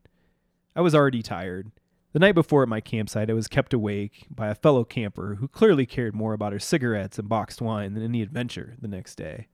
I 0.76 0.82
was 0.82 0.95
already 0.95 1.21
tired. 1.21 1.71
The 2.13 2.19
night 2.19 2.34
before 2.34 2.63
at 2.63 2.69
my 2.69 2.82
campsite, 2.82 3.30
I 3.30 3.34
was 3.34 3.48
kept 3.48 3.71
awake 3.71 4.26
by 4.32 4.48
a 4.48 4.56
fellow 4.56 4.84
camper 4.84 5.36
who 5.36 5.48
clearly 5.48 5.86
cared 5.86 6.15
more 6.15 6.34
about 6.34 6.54
her 6.54 6.60
cigarettes 6.60 7.19
and 7.19 7.30
boxed 7.30 7.62
wine 7.62 7.93
than 7.93 8.02
any 8.04 8.24
adventure 8.24 8.78
the 8.82 8.88
next 8.88 9.13
day. 9.13 9.48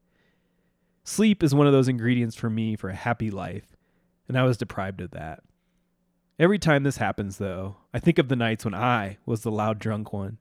Sleep 1.04 1.44
is 1.44 1.54
one 1.54 1.67
of 1.67 1.74
those 1.74 1.89
ingredients 1.89 2.38
for 2.38 2.50
me 2.50 2.78
for 2.78 2.89
a 2.89 2.96
happy 2.96 3.30
life, 3.30 3.76
and 4.32 4.39
I 4.39 4.44
was 4.44 4.56
deprived 4.56 5.02
of 5.02 5.12
that. 5.12 5.41
Every 6.39 6.58
time 6.58 6.84
this 6.84 6.96
happens, 6.96 7.38
though, 7.38 7.76
I 7.94 8.00
think 8.00 8.17
of 8.17 8.30
the 8.30 8.38
nights 8.38 8.63
when 8.63 8.74
I 8.74 9.17
was 9.26 9.41
the 9.41 9.52
loud 9.52 9.78
drunk 9.78 10.13
one. 10.13 10.38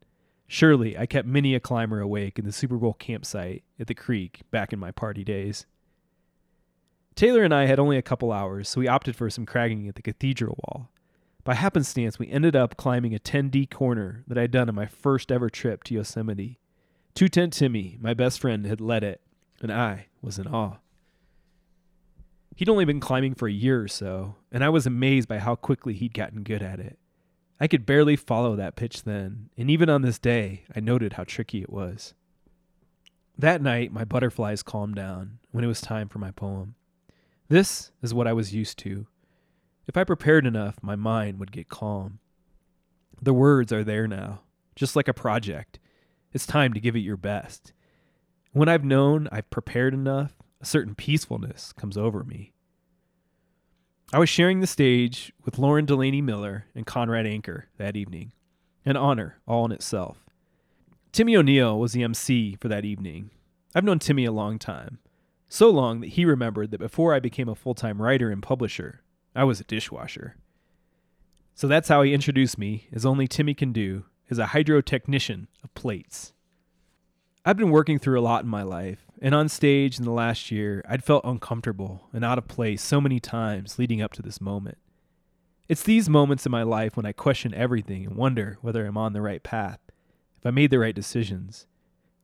Surely 0.47 0.97
I 0.97 1.07
kept 1.07 1.27
many 1.27 1.57
a 1.57 1.61
climber 1.61 1.99
awake 1.99 2.39
in 2.39 2.45
the 2.45 2.53
Super 2.53 2.77
Bowl 2.77 2.93
campsite 2.93 3.65
at 3.81 3.89
the 3.89 3.95
creek 3.97 4.43
back 4.53 4.73
in 4.73 4.79
my 4.79 4.93
party 4.93 5.25
days. 5.25 5.67
Taylor 7.17 7.43
and 7.43 7.53
I 7.53 7.67
had 7.67 7.81
only 7.81 7.97
a 7.97 8.03
couple 8.03 8.31
hours, 8.31 8.69
so 8.69 8.79
we 8.79 8.87
opted 8.87 9.17
for 9.17 9.29
some 9.29 9.45
cragging 9.45 9.89
at 9.89 9.97
the 9.97 10.03
cathedral 10.03 10.57
wall. 10.63 10.89
By 11.43 11.55
happenstance, 11.55 12.17
we 12.17 12.31
ended 12.31 12.55
up 12.55 12.77
climbing 12.77 13.13
a 13.13 13.19
10D 13.19 13.73
corner 13.73 14.23
that 14.29 14.39
I'd 14.39 14.53
done 14.53 14.69
on 14.69 14.77
my 14.77 14.87
first 14.87 15.33
ever 15.33 15.51
trip 15.51 15.83
to 15.85 15.95
Yosemite. 15.95 16.61
Two 17.13 17.27
Tent 17.27 17.55
Timmy, 17.55 17.99
my 18.01 18.15
best 18.15 18.39
friend, 18.39 18.67
had 18.67 18.81
led 18.81 19.03
it, 19.03 19.21
and 19.61 19.73
I 19.73 20.07
was 20.23 20.39
in 20.39 20.47
awe. 20.47 20.77
He'd 22.57 22.69
only 22.69 22.85
been 22.85 23.01
climbing 23.01 23.35
for 23.35 23.49
a 23.49 23.53
year 23.53 23.83
or 23.83 23.89
so, 23.89 24.37
and 24.53 24.63
I 24.63 24.69
was 24.69 24.87
amazed 24.87 25.29
by 25.29 25.39
how 25.39 25.55
quickly 25.55 25.95
he'd 25.95 26.15
gotten 26.15 26.43
good 26.43 26.63
at 26.63 26.81
it. 26.81 26.99
I 27.59 27.69
could 27.69 27.87
barely 27.87 28.17
follow 28.17 28.57
that 28.57 28.77
pitch 28.77 29.05
then, 29.05 29.51
and 29.57 29.71
even 29.71 29.89
on 29.89 30.03
this 30.03 30.19
day, 30.19 30.65
I 30.75 30.81
noted 30.81 31.15
how 31.15 31.25
tricky 31.25 31.63
it 31.63 31.71
was. 31.71 32.15
That 33.39 33.63
night, 33.63 33.93
my 33.93 34.05
butterflies 34.05 34.63
calmed 34.63 34.97
down 34.97 35.39
when 35.51 35.65
it 35.65 35.69
was 35.69 35.81
time 35.81 36.09
for 36.09 36.19
my 36.19 36.31
poem. 36.31 36.75
This 37.49 37.91
is 38.03 38.15
what 38.15 38.27
I 38.27 38.33
was 38.33 38.55
used 38.55 38.79
to. 38.81 39.07
If 39.87 39.97
I 39.97 40.05
prepared 40.05 40.47
enough, 40.47 40.77
my 40.83 40.97
mind 40.97 41.39
would 41.41 41.53
get 41.53 41.69
calm. 41.69 42.19
The 43.21 43.35
words 43.35 43.73
are 43.73 43.85
there 43.85 44.07
now, 44.07 44.43
just 44.77 44.95
like 44.95 45.09
a 45.09 45.15
project. 45.15 45.79
It's 46.33 46.47
time 46.47 46.73
to 46.75 46.81
give 46.81 46.97
it 46.97 47.01
your 47.01 47.17
best. 47.17 47.73
When 48.53 48.69
I've 48.69 48.85
known 48.85 49.29
I've 49.33 49.51
prepared 49.51 49.95
enough, 49.95 50.35
a 50.61 50.67
certain 50.67 50.95
peacefulness 50.95 51.73
comes 51.73 51.97
over 51.97 52.25
me. 52.25 52.53
I 54.13 54.19
was 54.19 54.29
sharing 54.29 54.61
the 54.61 54.67
stage 54.67 55.33
with 55.45 55.59
Lauren 55.59 55.87
DeLaunay 55.87 56.23
Miller 56.23 56.67
and 56.75 56.85
Conrad 56.85 57.27
Anker 57.27 57.69
that 57.79 57.97
evening, 57.97 58.33
an 58.85 58.97
honor 58.97 59.39
all 59.47 59.65
in 59.65 59.73
itself. 59.73 60.19
Timmy 61.13 61.37
O'Neill 61.37 61.79
was 61.79 61.93
the 61.93 62.03
MC 62.03 62.57
for 62.61 62.69
that 62.69 62.85
evening. 62.85 63.31
I've 63.75 63.85
known 63.85 63.99
Timmy 63.99 64.25
a 64.25 64.33
long 64.33 64.59
time, 64.59 64.99
so 65.49 65.71
long 65.71 66.01
that 66.01 66.11
he 66.11 66.25
remembered 66.25 66.71
that 66.71 66.79
before 66.79 67.15
I 67.15 67.21
became 67.21 67.49
a 67.49 67.55
full 67.55 67.75
time 67.75 68.03
writer 68.03 68.31
and 68.31 68.43
publisher, 68.43 69.03
I 69.35 69.45
was 69.45 69.61
a 69.61 69.65
dishwasher. 69.65 70.37
So 71.55 71.69
that's 71.69 71.89
how 71.89 72.03
he 72.03 72.15
introduced 72.15 72.59
me, 72.59 72.89
as 72.93 73.07
only 73.07 73.29
Timmy 73.29 73.55
can 73.55 73.73
do, 73.73 74.05
as 74.31 74.39
a 74.39 74.47
hydrotechnician 74.47 75.47
of 75.63 75.75
plates. 75.75 76.33
I've 77.45 77.57
been 77.57 77.71
working 77.71 77.99
through 77.99 78.19
a 78.19 78.23
lot 78.23 78.45
in 78.45 78.51
my 78.51 78.63
life, 78.63 79.07
and 79.21 79.35
on 79.35 79.49
stage 79.49 79.99
in 79.99 80.05
the 80.05 80.11
last 80.11 80.51
year, 80.51 80.83
I'd 80.89 81.05
felt 81.05 81.25
uncomfortable 81.25 82.09
and 82.13 82.25
out 82.25 82.39
of 82.39 82.49
place 82.49 82.83
so 82.83 83.01
many 83.01 83.21
times 83.21 83.79
leading 83.79 84.01
up 84.01 84.13
to 84.15 84.23
this 84.23 84.41
moment. 84.41 84.79
It's 85.69 85.83
these 85.83 86.09
moments 86.09 86.47
in 86.47 86.53
my 86.53 86.63
life 86.63 86.97
when 86.97 87.07
I 87.07 87.13
question 87.13 87.55
everything 87.55 88.07
and 88.07 88.17
wonder 88.17 88.59
whether 88.63 88.85
I'm 88.85 88.97
on 88.97 89.13
the 89.13 89.23
right 89.23 89.43
path, 89.43 89.79
if 90.39 90.47
I 90.47 90.51
made 90.51 90.71
the 90.71 90.79
right 90.79 90.95
decisions, 90.95 91.67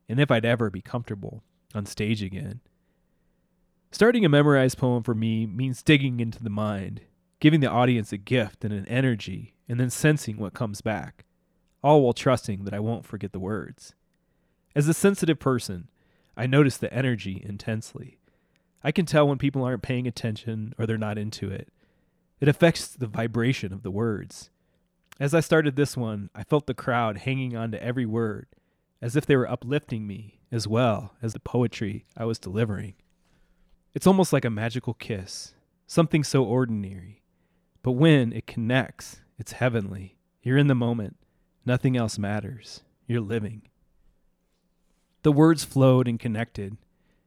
and 0.08 0.18
if 0.18 0.30
I'd 0.30 0.46
ever 0.46 0.70
be 0.70 0.80
comfortable 0.80 1.42
on 1.74 1.86
stage 1.86 2.22
again. 2.22 2.60
Starting 3.92 4.24
a 4.24 4.28
memorized 4.28 4.78
poem 4.78 5.02
for 5.02 5.14
me 5.14 5.46
means 5.46 5.82
digging 5.82 6.18
into 6.18 6.42
the 6.42 6.50
mind, 6.50 7.02
giving 7.38 7.60
the 7.60 7.70
audience 7.70 8.10
a 8.10 8.16
gift 8.16 8.64
and 8.64 8.72
an 8.72 8.86
energy, 8.88 9.54
and 9.68 9.78
then 9.78 9.90
sensing 9.90 10.38
what 10.38 10.54
comes 10.54 10.80
back, 10.80 11.24
all 11.82 12.02
while 12.02 12.12
trusting 12.12 12.64
that 12.64 12.74
I 12.74 12.80
won't 12.80 13.06
forget 13.06 13.32
the 13.32 13.38
words. 13.38 13.94
As 14.74 14.88
a 14.88 14.94
sensitive 14.94 15.38
person, 15.38 15.88
I 16.36 16.46
notice 16.46 16.76
the 16.76 16.92
energy 16.92 17.42
intensely. 17.44 18.18
I 18.84 18.92
can 18.92 19.06
tell 19.06 19.26
when 19.26 19.38
people 19.38 19.64
aren't 19.64 19.82
paying 19.82 20.06
attention 20.06 20.74
or 20.78 20.86
they're 20.86 20.98
not 20.98 21.18
into 21.18 21.50
it. 21.50 21.68
It 22.40 22.48
affects 22.48 22.88
the 22.88 23.06
vibration 23.06 23.72
of 23.72 23.82
the 23.82 23.90
words. 23.90 24.50
As 25.18 25.32
I 25.32 25.40
started 25.40 25.76
this 25.76 25.96
one, 25.96 26.28
I 26.34 26.44
felt 26.44 26.66
the 26.66 26.74
crowd 26.74 27.18
hanging 27.18 27.56
on 27.56 27.70
to 27.70 27.82
every 27.82 28.04
word, 28.04 28.48
as 29.00 29.16
if 29.16 29.24
they 29.24 29.36
were 29.36 29.50
uplifting 29.50 30.06
me 30.06 30.40
as 30.52 30.68
well 30.68 31.14
as 31.22 31.32
the 31.32 31.40
poetry 31.40 32.04
I 32.16 32.26
was 32.26 32.38
delivering. 32.38 32.94
It's 33.94 34.06
almost 34.06 34.32
like 34.32 34.44
a 34.44 34.50
magical 34.50 34.92
kiss, 34.92 35.54
something 35.86 36.22
so 36.22 36.44
ordinary. 36.44 37.22
But 37.82 37.92
when 37.92 38.32
it 38.32 38.46
connects, 38.46 39.20
it's 39.38 39.52
heavenly. 39.52 40.18
You're 40.42 40.58
in 40.58 40.66
the 40.66 40.74
moment. 40.74 41.16
Nothing 41.64 41.96
else 41.96 42.18
matters. 42.18 42.82
You're 43.06 43.20
living. 43.20 43.62
The 45.26 45.32
words 45.32 45.64
flowed 45.64 46.06
and 46.06 46.20
connected. 46.20 46.76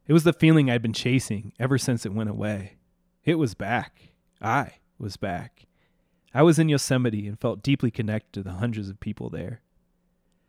It 0.08 0.14
was 0.14 0.24
the 0.24 0.32
feeling 0.32 0.70
I'd 0.70 0.82
been 0.82 0.94
chasing 0.94 1.52
ever 1.60 1.78
since 1.78 2.06
it 2.06 2.14
went 2.14 2.30
away. 2.30 2.78
It 3.26 3.36
was 3.36 3.56
back. 3.56 4.14
I 4.42 4.76
was 4.98 5.18
back. 5.18 5.66
I 6.34 6.44
was 6.44 6.58
in 6.58 6.70
Yosemite 6.70 7.28
and 7.28 7.38
felt 7.38 7.62
deeply 7.62 7.92
connected 7.92 8.32
to 8.36 8.42
the 8.42 8.54
hundreds 8.56 8.88
of 8.88 9.02
people 9.02 9.30
there. 9.30 9.60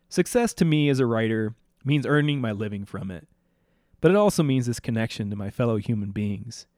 Success 0.08 0.54
to 0.54 0.64
me 0.64 0.88
as 0.88 1.00
a 1.00 1.06
writer 1.06 1.56
means 1.84 2.06
earning 2.06 2.40
my 2.40 2.52
living 2.52 2.84
from 2.84 3.10
it, 3.10 3.26
but 4.00 4.12
it 4.12 4.16
also 4.16 4.44
means 4.44 4.66
this 4.66 4.78
connection 4.78 5.28
to 5.30 5.34
my 5.34 5.50
fellow 5.50 5.78
human 5.78 6.12
beings. 6.12 6.68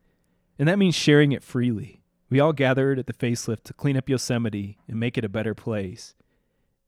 And 0.59 0.67
that 0.71 0.79
means 0.79 0.95
sharing 0.95 1.33
it 1.33 1.43
freely. 1.43 2.01
We 2.31 2.41
all 2.41 2.55
gathered 2.55 2.99
at 2.99 3.07
the 3.07 3.13
facelift 3.13 3.65
to 3.65 3.75
clean 3.75 3.99
up 3.99 4.09
Yosemite 4.09 4.79
and 4.89 4.99
make 4.99 5.19
it 5.19 5.25
a 5.27 5.29
better 5.29 5.55
place. 5.55 6.15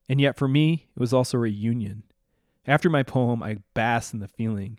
And 0.09 0.23
yet, 0.23 0.38
for 0.38 0.49
me, 0.49 0.87
it 0.97 1.01
was 1.01 1.12
also 1.12 1.37
a 1.37 1.40
reunion. 1.40 2.05
After 2.66 2.88
my 2.88 3.03
poem, 3.03 3.42
I 3.42 3.59
basked 3.74 4.14
in 4.14 4.20
the 4.20 4.29
feeling, 4.29 4.79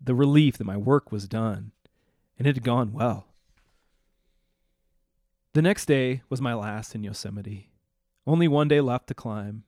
the 0.00 0.14
relief 0.14 0.56
that 0.58 0.64
my 0.64 0.76
work 0.76 1.12
was 1.12 1.28
done, 1.28 1.72
and 2.38 2.46
it 2.46 2.56
had 2.56 2.64
gone 2.64 2.92
well. 2.92 3.26
The 5.52 5.62
next 5.62 5.86
day 5.86 6.22
was 6.28 6.40
my 6.40 6.54
last 6.54 6.94
in 6.94 7.02
Yosemite. 7.02 7.70
Only 8.26 8.48
one 8.48 8.68
day 8.68 8.80
left 8.80 9.06
to 9.08 9.14
climb. 9.14 9.64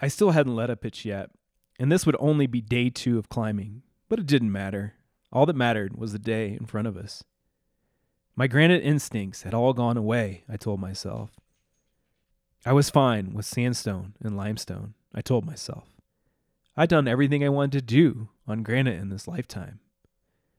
I 0.00 0.08
still 0.08 0.30
hadn't 0.30 0.54
led 0.54 0.70
a 0.70 0.76
pitch 0.76 1.04
yet, 1.04 1.30
and 1.78 1.90
this 1.90 2.06
would 2.06 2.16
only 2.20 2.46
be 2.46 2.60
day 2.60 2.90
two 2.90 3.18
of 3.18 3.28
climbing, 3.28 3.82
but 4.08 4.18
it 4.18 4.26
didn't 4.26 4.52
matter. 4.52 4.94
All 5.32 5.46
that 5.46 5.56
mattered 5.56 5.96
was 5.96 6.12
the 6.12 6.18
day 6.18 6.56
in 6.58 6.66
front 6.66 6.88
of 6.88 6.96
us. 6.96 7.24
My 8.36 8.46
granite 8.46 8.84
instincts 8.84 9.42
had 9.42 9.54
all 9.54 9.72
gone 9.72 9.96
away, 9.96 10.44
I 10.48 10.56
told 10.56 10.80
myself. 10.80 11.30
I 12.64 12.72
was 12.72 12.90
fine 12.90 13.34
with 13.34 13.46
sandstone 13.46 14.14
and 14.20 14.36
limestone, 14.36 14.94
I 15.14 15.20
told 15.20 15.44
myself. 15.44 15.97
I'd 16.80 16.88
done 16.88 17.08
everything 17.08 17.42
I 17.42 17.48
wanted 17.48 17.72
to 17.72 17.82
do 17.82 18.28
on 18.46 18.62
granite 18.62 19.00
in 19.00 19.08
this 19.08 19.26
lifetime. 19.26 19.80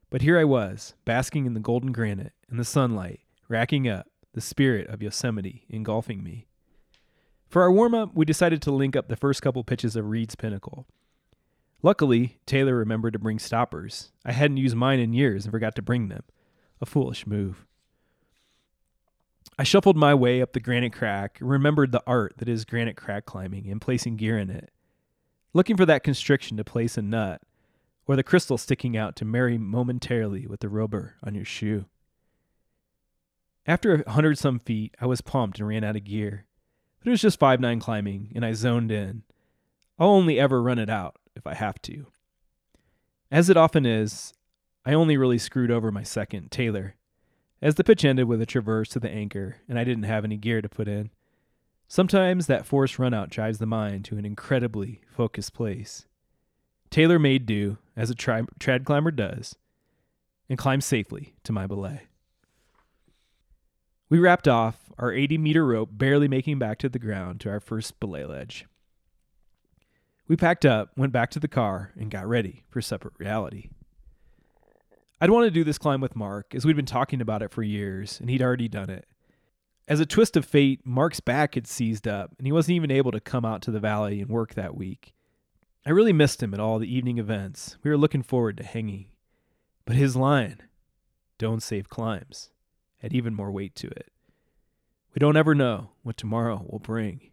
But 0.09 0.21
here 0.21 0.37
I 0.37 0.43
was, 0.43 0.93
basking 1.05 1.45
in 1.45 1.53
the 1.53 1.61
golden 1.61 1.93
granite 1.93 2.33
and 2.49 2.59
the 2.59 2.65
sunlight, 2.65 3.21
racking 3.47 3.87
up 3.87 4.05
the 4.33 4.41
spirit 4.41 4.87
of 4.87 5.01
Yosemite 5.01 5.65
engulfing 5.69 6.21
me. 6.21 6.47
For 7.47 7.61
our 7.61 7.71
warm 7.71 7.95
up, 7.95 8.13
we 8.13 8.25
decided 8.25 8.61
to 8.63 8.71
link 8.71 8.97
up 8.97 9.07
the 9.07 9.15
first 9.15 9.41
couple 9.41 9.63
pitches 9.63 9.95
of 9.95 10.09
Reed's 10.09 10.35
Pinnacle. 10.35 10.87
Luckily, 11.81 12.37
Taylor 12.45 12.75
remembered 12.75 13.13
to 13.13 13.19
bring 13.19 13.39
stoppers. 13.39 14.11
I 14.25 14.33
hadn't 14.33 14.57
used 14.57 14.75
mine 14.75 14.99
in 14.99 15.13
years 15.13 15.45
and 15.45 15.53
forgot 15.53 15.73
to 15.75 15.81
bring 15.81 16.09
them. 16.09 16.23
A 16.81 16.85
foolish 16.85 17.25
move. 17.27 17.65
I 19.57 19.63
shuffled 19.63 19.95
my 19.95 20.13
way 20.13 20.41
up 20.41 20.51
the 20.51 20.59
granite 20.59 20.91
crack 20.91 21.37
remembered 21.39 21.93
the 21.93 22.03
art 22.05 22.33
that 22.39 22.49
is 22.49 22.65
granite 22.65 22.97
crack 22.97 23.25
climbing 23.25 23.69
and 23.69 23.79
placing 23.79 24.17
gear 24.17 24.37
in 24.37 24.49
it 24.49 24.69
looking 25.53 25.77
for 25.77 25.85
that 25.85 26.03
constriction 26.03 26.57
to 26.57 26.63
place 26.63 26.97
a 26.97 27.01
nut, 27.01 27.41
or 28.07 28.15
the 28.15 28.23
crystal 28.23 28.57
sticking 28.57 28.97
out 28.97 29.15
to 29.17 29.25
marry 29.25 29.57
momentarily 29.57 30.47
with 30.47 30.61
the 30.61 30.69
rubber 30.69 31.15
on 31.23 31.35
your 31.35 31.45
shoe. 31.45 31.85
After 33.65 33.95
a 33.95 34.11
hundred 34.11 34.37
some 34.37 34.59
feet, 34.59 34.95
I 34.99 35.05
was 35.05 35.21
pumped 35.21 35.59
and 35.59 35.67
ran 35.67 35.83
out 35.83 35.95
of 35.95 36.03
gear. 36.03 36.45
But 36.99 37.07
it 37.07 37.11
was 37.11 37.21
just 37.21 37.39
5 37.39 37.59
9 37.59 37.79
climbing, 37.79 38.31
and 38.35 38.45
I 38.45 38.53
zoned 38.53 38.91
in. 38.91 39.23
I'll 39.97 40.09
only 40.09 40.39
ever 40.39 40.61
run 40.61 40.79
it 40.79 40.89
out 40.89 41.17
if 41.35 41.45
I 41.45 41.53
have 41.53 41.81
to. 41.83 42.07
As 43.31 43.49
it 43.49 43.57
often 43.57 43.85
is, 43.85 44.33
I 44.85 44.93
only 44.93 45.17
really 45.17 45.37
screwed 45.37 45.71
over 45.71 45.91
my 45.91 46.03
second, 46.03 46.51
Taylor, 46.51 46.95
as 47.61 47.75
the 47.75 47.83
pitch 47.83 48.03
ended 48.03 48.27
with 48.27 48.41
a 48.41 48.45
traverse 48.45 48.89
to 48.89 48.99
the 48.99 49.09
anchor 49.09 49.57
and 49.67 49.77
I 49.77 49.83
didn't 49.83 50.03
have 50.03 50.23
any 50.23 50.37
gear 50.37 50.61
to 50.61 50.69
put 50.69 50.87
in. 50.87 51.11
Sometimes 51.91 52.45
that 52.45 52.67
forced 52.67 52.97
runout 52.97 53.31
drives 53.31 53.57
the 53.57 53.65
mind 53.65 54.05
to 54.05 54.17
an 54.17 54.23
incredibly 54.23 55.01
focused 55.09 55.55
place. 55.55 56.05
Taylor 56.91 57.17
made 57.17 57.47
do, 57.47 57.79
as 57.97 58.11
a 58.11 58.15
tri- 58.15 58.43
trad 58.59 58.85
climber 58.85 59.09
does, 59.09 59.55
and 60.47 60.59
climbed 60.59 60.83
safely 60.83 61.33
to 61.43 61.51
my 61.51 61.65
belay. 61.65 62.03
We 64.07 64.19
wrapped 64.19 64.47
off, 64.47 64.91
our 64.99 65.11
80 65.11 65.39
meter 65.39 65.65
rope 65.65 65.89
barely 65.91 66.27
making 66.27 66.59
back 66.59 66.77
to 66.79 66.89
the 66.89 66.99
ground 66.99 67.39
to 67.41 67.49
our 67.49 67.59
first 67.59 67.99
belay 67.99 68.23
ledge. 68.23 68.67
We 70.27 70.35
packed 70.35 70.65
up, 70.65 70.91
went 70.95 71.11
back 71.11 71.31
to 71.31 71.39
the 71.39 71.47
car, 71.47 71.91
and 71.97 72.11
got 72.11 72.27
ready 72.27 72.65
for 72.69 72.81
separate 72.81 73.15
reality. 73.17 73.69
I'd 75.19 75.31
want 75.31 75.45
to 75.45 75.51
do 75.51 75.63
this 75.63 75.79
climb 75.79 76.01
with 76.01 76.15
Mark, 76.15 76.53
as 76.53 76.65
we'd 76.65 76.75
been 76.75 76.85
talking 76.85 77.19
about 77.19 77.41
it 77.41 77.49
for 77.49 77.63
years, 77.63 78.19
and 78.19 78.29
he'd 78.29 78.43
already 78.43 78.67
done 78.67 78.91
it. 78.91 79.07
As 79.89 79.99
a 79.99 80.05
twist 80.05 80.37
of 80.37 80.45
fate, 80.45 80.81
Mark's 80.85 81.19
back 81.19 81.55
had 81.55 81.65
seized 81.65 82.07
up, 82.07 82.35
and 82.37 82.45
he 82.45 82.51
wasn't 82.51 82.75
even 82.75 82.91
able 82.91 83.11
to 83.11 83.19
come 83.19 83.43
out 83.43 83.63
to 83.63 83.71
the 83.71 83.79
valley 83.79 84.21
and 84.21 84.29
work 84.29 84.53
that 84.53 84.77
week. 84.77 85.15
I 85.83 85.89
really 85.89 86.13
missed 86.13 86.43
him 86.43 86.53
at 86.53 86.59
all 86.59 86.77
the 86.77 86.95
evening 86.95 87.17
events. 87.17 87.75
We 87.83 87.89
were 87.89 87.97
looking 87.97 88.21
forward 88.21 88.57
to 88.57 88.63
hanging. 88.63 89.07
But 89.85 89.95
his 89.95 90.15
line, 90.15 90.61
don't 91.39 91.63
save 91.63 91.89
climbs, 91.89 92.51
had 92.99 93.13
even 93.13 93.33
more 93.33 93.49
weight 93.49 93.73
to 93.75 93.87
it. 93.87 94.11
We 95.15 95.19
don't 95.19 95.37
ever 95.37 95.55
know 95.55 95.89
what 96.03 96.17
tomorrow 96.17 96.63
will 96.69 96.77
bring. 96.77 97.31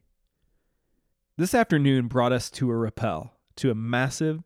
This 1.36 1.54
afternoon 1.54 2.08
brought 2.08 2.32
us 2.32 2.50
to 2.52 2.70
a 2.70 2.76
rappel, 2.76 3.34
to 3.56 3.70
a 3.70 3.74
massive, 3.74 4.42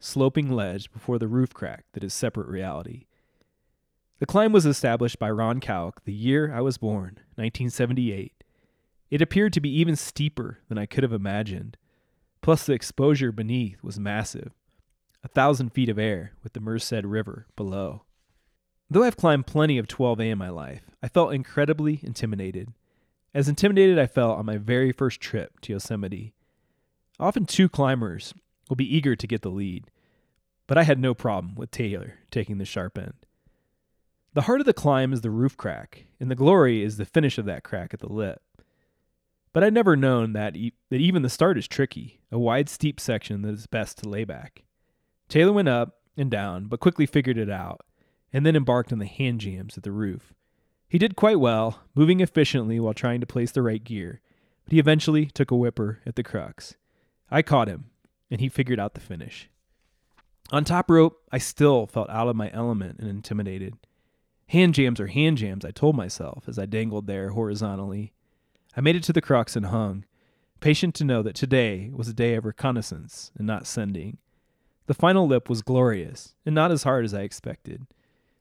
sloping 0.00 0.50
ledge 0.50 0.90
before 0.90 1.20
the 1.20 1.28
roof 1.28 1.54
crack 1.54 1.84
that 1.92 2.02
is 2.02 2.12
separate 2.12 2.48
reality. 2.48 3.06
The 4.22 4.26
climb 4.26 4.52
was 4.52 4.66
established 4.66 5.18
by 5.18 5.32
Ron 5.32 5.58
Kauk 5.58 5.94
the 6.04 6.12
year 6.12 6.54
I 6.54 6.60
was 6.60 6.78
born, 6.78 7.18
1978. 7.34 8.44
It 9.10 9.20
appeared 9.20 9.52
to 9.52 9.60
be 9.60 9.76
even 9.80 9.96
steeper 9.96 10.60
than 10.68 10.78
I 10.78 10.86
could 10.86 11.02
have 11.02 11.12
imagined. 11.12 11.76
Plus, 12.40 12.64
the 12.64 12.72
exposure 12.72 13.32
beneath 13.32 13.82
was 13.82 13.98
massive 13.98 14.52
a 15.24 15.28
thousand 15.28 15.70
feet 15.70 15.88
of 15.88 15.98
air 15.98 16.34
with 16.44 16.52
the 16.52 16.60
Merced 16.60 17.02
River 17.02 17.48
below. 17.56 18.04
Though 18.88 19.02
I've 19.02 19.16
climbed 19.16 19.48
plenty 19.48 19.76
of 19.76 19.88
12A 19.88 20.30
in 20.30 20.38
my 20.38 20.50
life, 20.50 20.82
I 21.02 21.08
felt 21.08 21.34
incredibly 21.34 21.98
intimidated. 22.04 22.68
As 23.34 23.48
intimidated 23.48 23.98
I 23.98 24.06
felt 24.06 24.38
on 24.38 24.46
my 24.46 24.56
very 24.56 24.92
first 24.92 25.20
trip 25.20 25.58
to 25.62 25.72
Yosemite. 25.72 26.32
Often 27.18 27.46
two 27.46 27.68
climbers 27.68 28.34
will 28.68 28.76
be 28.76 28.96
eager 28.96 29.16
to 29.16 29.26
get 29.26 29.42
the 29.42 29.50
lead, 29.50 29.90
but 30.68 30.78
I 30.78 30.84
had 30.84 31.00
no 31.00 31.12
problem 31.12 31.56
with 31.56 31.72
Taylor 31.72 32.20
taking 32.30 32.58
the 32.58 32.64
sharp 32.64 32.96
end. 32.96 33.21
The 34.34 34.42
heart 34.42 34.60
of 34.60 34.66
the 34.66 34.72
climb 34.72 35.12
is 35.12 35.20
the 35.20 35.30
roof 35.30 35.58
crack, 35.58 36.06
and 36.18 36.30
the 36.30 36.34
glory 36.34 36.82
is 36.82 36.96
the 36.96 37.04
finish 37.04 37.36
of 37.36 37.44
that 37.44 37.64
crack 37.64 37.92
at 37.92 38.00
the 38.00 38.10
lip. 38.10 38.40
But 39.52 39.62
I'd 39.62 39.74
never 39.74 39.94
known 39.94 40.32
that, 40.32 40.56
e- 40.56 40.72
that 40.88 41.00
even 41.00 41.20
the 41.20 41.28
start 41.28 41.58
is 41.58 41.68
tricky, 41.68 42.22
a 42.30 42.38
wide, 42.38 42.70
steep 42.70 42.98
section 42.98 43.42
that 43.42 43.52
is 43.52 43.66
best 43.66 43.98
to 43.98 44.08
lay 44.08 44.24
back. 44.24 44.62
Taylor 45.28 45.52
went 45.52 45.68
up 45.68 46.00
and 46.16 46.30
down, 46.30 46.64
but 46.64 46.80
quickly 46.80 47.04
figured 47.04 47.36
it 47.36 47.50
out, 47.50 47.82
and 48.32 48.46
then 48.46 48.56
embarked 48.56 48.90
on 48.90 49.00
the 49.00 49.06
hand 49.06 49.40
jams 49.40 49.76
at 49.76 49.82
the 49.82 49.92
roof. 49.92 50.32
He 50.88 50.96
did 50.98 51.14
quite 51.14 51.38
well, 51.38 51.80
moving 51.94 52.20
efficiently 52.20 52.80
while 52.80 52.94
trying 52.94 53.20
to 53.20 53.26
place 53.26 53.52
the 53.52 53.60
right 53.60 53.84
gear, 53.84 54.22
but 54.64 54.72
he 54.72 54.78
eventually 54.78 55.26
took 55.26 55.50
a 55.50 55.56
whipper 55.56 56.00
at 56.06 56.16
the 56.16 56.22
crux. 56.22 56.76
I 57.30 57.42
caught 57.42 57.68
him, 57.68 57.90
and 58.30 58.40
he 58.40 58.48
figured 58.48 58.80
out 58.80 58.94
the 58.94 59.00
finish. 59.00 59.50
On 60.50 60.64
top 60.64 60.90
rope, 60.90 61.20
I 61.30 61.36
still 61.36 61.86
felt 61.86 62.08
out 62.08 62.28
of 62.28 62.36
my 62.36 62.50
element 62.52 62.98
and 62.98 63.10
intimidated. 63.10 63.74
Hand 64.48 64.74
jams 64.74 65.00
are 65.00 65.06
hand 65.06 65.38
jams, 65.38 65.64
I 65.64 65.70
told 65.70 65.96
myself 65.96 66.44
as 66.46 66.58
I 66.58 66.66
dangled 66.66 67.06
there 67.06 67.30
horizontally. 67.30 68.12
I 68.76 68.80
made 68.80 68.96
it 68.96 69.02
to 69.04 69.12
the 69.12 69.20
crux 69.20 69.56
and 69.56 69.66
hung, 69.66 70.04
patient 70.60 70.94
to 70.96 71.04
know 71.04 71.22
that 71.22 71.34
today 71.34 71.90
was 71.92 72.08
a 72.08 72.14
day 72.14 72.34
of 72.34 72.44
reconnaissance 72.44 73.30
and 73.36 73.46
not 73.46 73.66
sending. 73.66 74.18
The 74.86 74.94
final 74.94 75.26
lip 75.26 75.48
was 75.48 75.62
glorious 75.62 76.34
and 76.44 76.54
not 76.54 76.70
as 76.70 76.82
hard 76.82 77.04
as 77.04 77.14
I 77.14 77.22
expected. 77.22 77.86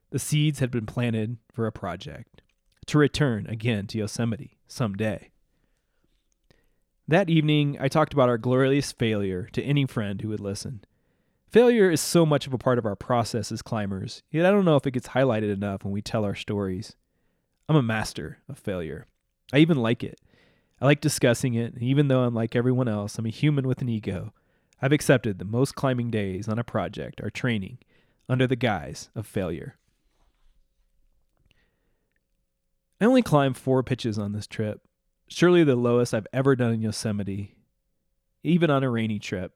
The 0.09 0.19
seeds 0.19 0.59
had 0.59 0.71
been 0.71 0.85
planted 0.85 1.37
for 1.53 1.65
a 1.65 1.71
project 1.71 2.41
to 2.87 2.97
return 2.97 3.47
again 3.47 3.87
to 3.87 3.97
Yosemite 3.97 4.57
someday. 4.67 5.29
That 7.07 7.29
evening, 7.29 7.77
I 7.79 7.87
talked 7.87 8.13
about 8.13 8.29
our 8.29 8.37
glorious 8.37 8.91
failure 8.91 9.49
to 9.53 9.63
any 9.63 9.85
friend 9.85 10.21
who 10.21 10.29
would 10.29 10.39
listen. 10.39 10.83
Failure 11.51 11.91
is 11.91 11.99
so 11.99 12.25
much 12.25 12.47
of 12.47 12.53
a 12.53 12.57
part 12.57 12.77
of 12.77 12.85
our 12.85 12.95
process 12.95 13.51
as 13.51 13.61
climbers, 13.61 14.23
yet 14.31 14.45
I 14.45 14.51
don't 14.51 14.63
know 14.63 14.77
if 14.77 14.87
it 14.87 14.91
gets 14.91 15.09
highlighted 15.09 15.51
enough 15.51 15.83
when 15.83 15.91
we 15.91 16.01
tell 16.01 16.23
our 16.23 16.33
stories. 16.33 16.95
I'm 17.67 17.75
a 17.75 17.83
master 17.83 18.37
of 18.47 18.57
failure. 18.57 19.07
I 19.51 19.57
even 19.57 19.75
like 19.75 20.01
it. 20.01 20.21
I 20.79 20.85
like 20.85 21.01
discussing 21.01 21.55
it, 21.55 21.73
and 21.73 21.83
even 21.83 22.07
though 22.07 22.21
I'm 22.21 22.33
like 22.33 22.55
everyone 22.55 22.87
else, 22.87 23.17
I'm 23.17 23.25
a 23.25 23.29
human 23.29 23.67
with 23.67 23.81
an 23.81 23.89
ego. 23.89 24.33
I've 24.81 24.93
accepted 24.93 25.39
that 25.39 25.45
most 25.45 25.75
climbing 25.75 26.09
days 26.09 26.47
on 26.47 26.57
a 26.57 26.63
project 26.63 27.19
are 27.21 27.29
training 27.29 27.79
under 28.29 28.47
the 28.47 28.55
guise 28.55 29.09
of 29.13 29.27
failure. 29.27 29.75
I 33.01 33.05
only 33.05 33.21
climbed 33.21 33.57
four 33.57 33.83
pitches 33.83 34.17
on 34.17 34.31
this 34.31 34.47
trip, 34.47 34.87
surely 35.27 35.65
the 35.65 35.75
lowest 35.75 36.13
I've 36.13 36.27
ever 36.31 36.55
done 36.55 36.71
in 36.71 36.81
Yosemite, 36.81 37.57
even 38.41 38.69
on 38.69 38.83
a 38.83 38.89
rainy 38.89 39.19
trip. 39.19 39.51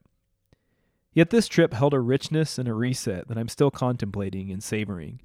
Yet 1.16 1.32
this 1.32 1.48
trip 1.48 1.74
held 1.74 1.96
a 1.96 2.00
richness 2.00 2.60
and 2.60 2.68
a 2.68 2.74
reset 2.76 3.28
that 3.30 3.38
I'm 3.38 3.48
still 3.48 3.72
contemplating 3.72 4.52
and 4.52 4.64
savoring. 4.64 5.22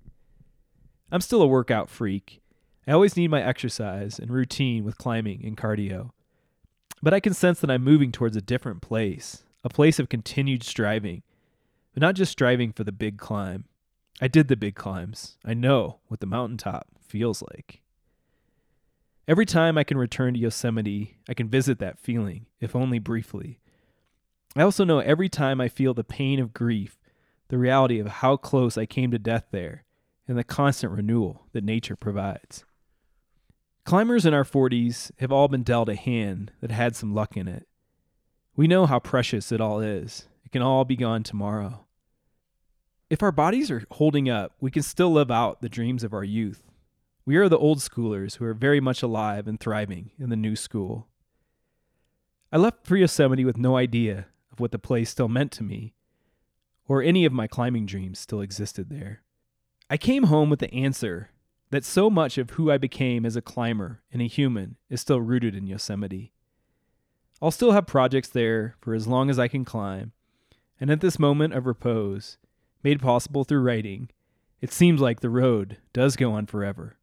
I'm 1.13 1.21
still 1.21 1.43
a 1.43 1.47
workout 1.47 1.91
freak, 1.91 2.41
I 2.91 2.93
always 2.93 3.17
need 3.17 3.31
my 3.31 3.41
exercise 3.41 4.19
and 4.19 4.33
routine 4.33 4.83
with 4.83 4.99
climbing 4.99 5.45
and 5.45 5.57
cardio. 5.57 6.11
But 7.01 7.15
I 7.15 7.21
can 7.21 7.35
sense 7.35 7.61
that 7.61 7.71
I'm 7.71 7.85
moving 7.85 8.11
towards 8.11 8.37
a 8.37 8.43
different 8.43 8.83
place, 8.83 9.45
a 9.63 9.69
place 9.69 10.01
of 10.01 10.09
continued 10.09 10.65
striving, 10.65 11.23
but 11.95 12.01
not 12.01 12.17
just 12.17 12.33
striving 12.33 12.73
for 12.73 12.83
the 12.83 12.91
big 12.91 13.17
climb. 13.17 13.67
I 14.21 14.27
did 14.27 14.49
the 14.49 14.57
big 14.57 14.75
climbs. 14.75 15.37
I 15.45 15.55
know 15.55 16.01
what 16.09 16.19
the 16.19 16.27
mountaintop 16.27 16.89
feels 17.01 17.43
like. 17.43 17.81
Every 19.29 19.47
time 19.47 19.79
I 19.79 19.85
can 19.85 19.97
return 19.97 20.35
to 20.35 20.41
Yosemite, 20.41 21.17
I 21.29 21.35
can 21.35 21.49
visit 21.49 21.79
that 21.79 22.01
feeling, 22.01 22.47
if 22.61 22.75
only 22.75 22.99
briefly. 22.99 23.60
I 24.57 24.63
also 24.63 24.85
know 24.85 24.99
every 24.99 25.29
time 25.29 25.61
I 25.61 25.69
feel 25.69 25.95
the 25.95 26.03
pain 26.03 26.41
of 26.41 26.53
grief, 26.53 26.99
the 27.49 27.59
reality 27.59 28.01
of 28.01 28.09
how 28.09 28.37
close 28.37 28.77
I 28.77 28.87
came 28.87 29.11
to 29.13 29.19
death 29.19 29.47
there, 29.53 29.85
and 30.27 30.37
the 30.37 30.45
constant 30.45 30.93
renewal 30.93 31.47
that 31.53 31.65
nature 31.65 31.97
provides. 31.97 32.65
Climbers 33.85 34.27
in 34.27 34.35
our 34.35 34.45
40s 34.45 35.11
have 35.19 35.33
all 35.33 35.49
been 35.49 35.63
dealt 35.63 35.89
a 35.89 35.95
hand 35.95 36.53
that 36.61 36.71
had 36.71 36.97
some 36.97 37.15
luck 37.15 37.37
in 37.37 37.49
it. 37.49 37.67
We 38.57 38.67
know 38.67 38.87
how 38.87 38.99
precious 38.99 39.53
it 39.53 39.61
all 39.61 39.81
is. 39.81 40.29
It 40.45 40.53
can 40.53 40.63
all 40.63 40.85
be 40.85 40.97
gone 40.97 41.23
tomorrow. 41.23 41.87
If 43.09 43.23
our 43.23 43.33
bodies 43.33 43.71
are 43.71 43.85
holding 43.93 44.29
up, 44.29 44.53
we 44.61 44.71
can 44.71 44.83
still 44.83 45.13
live 45.13 45.31
out 45.31 45.61
the 45.61 45.69
dreams 45.69 46.05
of 46.05 46.13
our 46.13 46.25
youth. 46.25 46.63
We 47.25 47.37
are 47.37 47.49
the 47.49 47.59
old 47.59 47.79
schoolers 47.79 48.37
who 48.37 48.45
are 48.45 48.55
very 48.55 48.81
much 48.81 49.03
alive 49.03 49.47
and 49.49 49.59
thriving 49.59 50.11
in 50.19 50.31
the 50.31 50.37
new 50.37 50.57
school. 50.57 51.09
I 52.53 52.57
left 52.57 52.91
Yosemite 52.91 53.45
with 53.45 53.57
no 53.57 53.77
idea 53.77 54.27
what 54.61 54.73
the 54.73 54.79
place 54.79 55.11
still 55.11 55.29
meant 55.29 55.51
to 55.53 55.65
me, 55.65 55.95
or 56.87 57.03
any 57.03 57.25
of 57.25 57.33
my 57.33 57.47
climbing 57.47 57.87
dreams 57.87 58.19
still 58.19 58.41
existed 58.41 58.91
there. 58.91 59.23
I 59.89 59.97
came 59.97 60.25
home 60.25 60.51
with 60.51 60.61
the 60.61 60.73
answer 60.73 61.31
that 61.71 61.85
so 61.85 62.11
much 62.11 62.39
of 62.39 62.51
who 62.51 62.71
I 62.71 62.79
became 62.79 63.25
as 63.25 63.37
a 63.37 63.43
climber 63.43 64.03
and 64.13 64.21
a 64.21 64.27
human 64.27 64.77
is 64.89 65.01
still 65.01 65.21
rooted 65.21 65.55
in 65.55 65.67
Yosemite. 65.67 66.33
I'll 67.41 67.51
still 67.51 67.73
have 67.73 67.87
projects 67.87 68.29
there 68.29 68.77
for 68.81 68.95
as 68.95 69.07
long 69.07 69.31
as 69.31 69.39
I 69.39 69.49
can 69.49 69.65
climb, 69.65 70.13
and 70.81 70.91
at 70.91 71.01
this 71.01 71.19
moment 71.19 71.55
of 71.55 71.67
repose, 71.67 72.39
made 72.83 73.01
possible 73.01 73.45
through 73.45 73.63
writing, 73.63 74.11
it 74.61 74.73
seems 74.73 75.01
like 75.01 75.21
the 75.21 75.31
road 75.31 75.79
does 75.93 76.17
go 76.17 76.33
on 76.33 76.47
forever, 76.47 76.99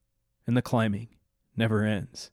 and 0.46 0.56
the 0.56 0.62
climbing 0.62 1.08
never 1.56 1.84
ends. 1.84 2.32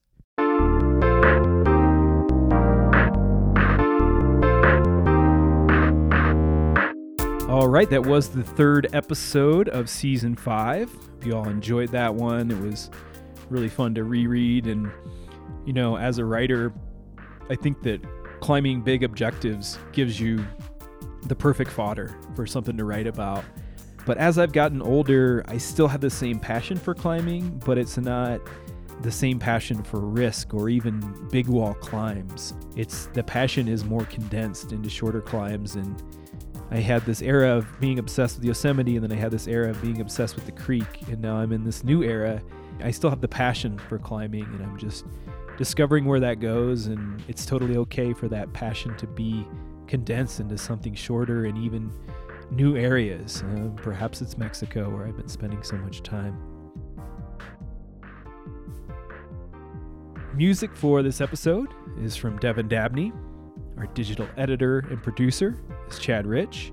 All 7.48 7.68
right, 7.68 7.88
that 7.90 8.04
was 8.04 8.30
the 8.30 8.42
third 8.42 8.88
episode 8.94 9.68
of 9.68 9.90
season 9.90 10.34
five. 10.34 10.90
If 11.20 11.26
you 11.26 11.36
all 11.36 11.46
enjoyed 11.46 11.90
that 11.90 12.12
one, 12.12 12.50
it 12.50 12.58
was 12.58 12.90
really 13.50 13.68
fun 13.68 13.94
to 13.96 14.04
reread. 14.04 14.66
And, 14.66 14.90
you 15.66 15.74
know, 15.74 15.98
as 15.98 16.16
a 16.16 16.24
writer, 16.24 16.72
I 17.50 17.54
think 17.54 17.82
that 17.82 18.00
climbing 18.40 18.80
big 18.80 19.04
objectives 19.04 19.78
gives 19.92 20.18
you 20.18 20.44
the 21.26 21.34
perfect 21.34 21.70
fodder 21.70 22.18
for 22.34 22.46
something 22.46 22.78
to 22.78 22.84
write 22.84 23.06
about. 23.06 23.44
But 24.06 24.16
as 24.16 24.38
I've 24.38 24.52
gotten 24.52 24.80
older, 24.80 25.44
I 25.46 25.58
still 25.58 25.88
have 25.88 26.00
the 26.00 26.10
same 26.10 26.40
passion 26.40 26.78
for 26.78 26.94
climbing, 26.94 27.62
but 27.64 27.76
it's 27.76 27.98
not 27.98 28.40
the 29.02 29.12
same 29.12 29.38
passion 29.38 29.82
for 29.82 30.00
risk 30.00 30.54
or 30.54 30.70
even 30.70 31.28
big 31.30 31.46
wall 31.48 31.74
climbs. 31.74 32.54
It's 32.74 33.06
the 33.12 33.22
passion 33.22 33.68
is 33.68 33.84
more 33.84 34.06
condensed 34.06 34.72
into 34.72 34.88
shorter 34.88 35.20
climbs 35.20 35.74
and 35.74 36.02
I 36.70 36.78
had 36.78 37.04
this 37.04 37.22
era 37.22 37.50
of 37.50 37.66
being 37.80 37.98
obsessed 37.98 38.36
with 38.36 38.44
Yosemite 38.44 38.96
and 38.96 39.04
then 39.04 39.12
I 39.16 39.20
had 39.20 39.30
this 39.30 39.46
era 39.46 39.70
of 39.70 39.80
being 39.80 40.00
obsessed 40.00 40.34
with 40.34 40.46
the 40.46 40.52
creek 40.52 41.08
and 41.08 41.20
now 41.20 41.36
I'm 41.36 41.52
in 41.52 41.64
this 41.64 41.84
new 41.84 42.02
era. 42.02 42.42
I 42.82 42.90
still 42.90 43.10
have 43.10 43.20
the 43.20 43.28
passion 43.28 43.78
for 43.78 43.98
climbing 43.98 44.44
and 44.44 44.62
I'm 44.62 44.76
just 44.76 45.04
discovering 45.56 46.04
where 46.04 46.20
that 46.20 46.40
goes 46.40 46.86
and 46.86 47.22
it's 47.28 47.46
totally 47.46 47.76
okay 47.76 48.12
for 48.12 48.28
that 48.28 48.52
passion 48.52 48.96
to 48.96 49.06
be 49.06 49.46
condensed 49.86 50.40
into 50.40 50.58
something 50.58 50.94
shorter 50.94 51.44
and 51.44 51.56
even 51.58 51.92
new 52.50 52.76
areas. 52.76 53.42
Uh, 53.42 53.68
perhaps 53.76 54.20
it's 54.20 54.36
Mexico 54.36 54.90
where 54.90 55.06
I've 55.06 55.16
been 55.16 55.28
spending 55.28 55.62
so 55.62 55.76
much 55.76 56.02
time. 56.02 56.36
Music 60.34 60.74
for 60.74 61.02
this 61.02 61.20
episode 61.20 61.72
is 62.00 62.16
from 62.16 62.38
Devin 62.38 62.66
Dabney. 62.66 63.12
Our 63.78 63.86
digital 63.88 64.28
editor 64.36 64.80
and 64.90 65.02
producer 65.02 65.56
is 65.88 65.98
Chad 65.98 66.26
Rich. 66.26 66.72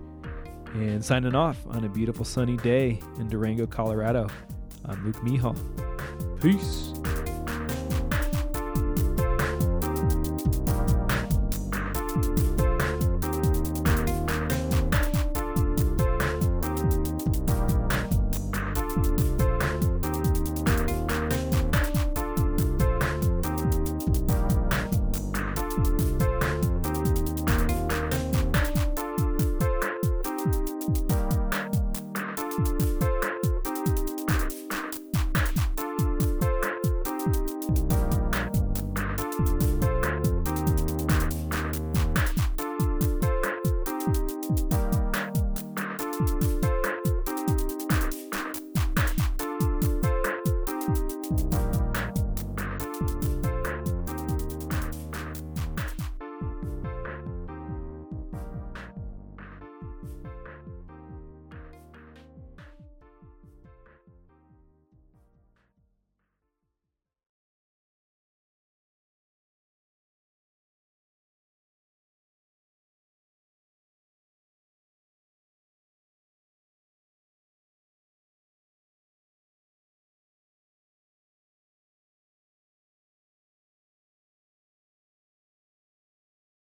And 0.74 1.04
signing 1.04 1.36
off 1.36 1.58
on 1.68 1.84
a 1.84 1.90
beautiful 1.90 2.24
sunny 2.24 2.58
day 2.58 3.00
in 3.20 3.28
Durango, 3.28 3.68
Colorado, 3.68 4.28
I'm 4.86 5.06
Luke 5.06 5.18
Mehall. 5.18 5.58
Peace. 6.42 6.94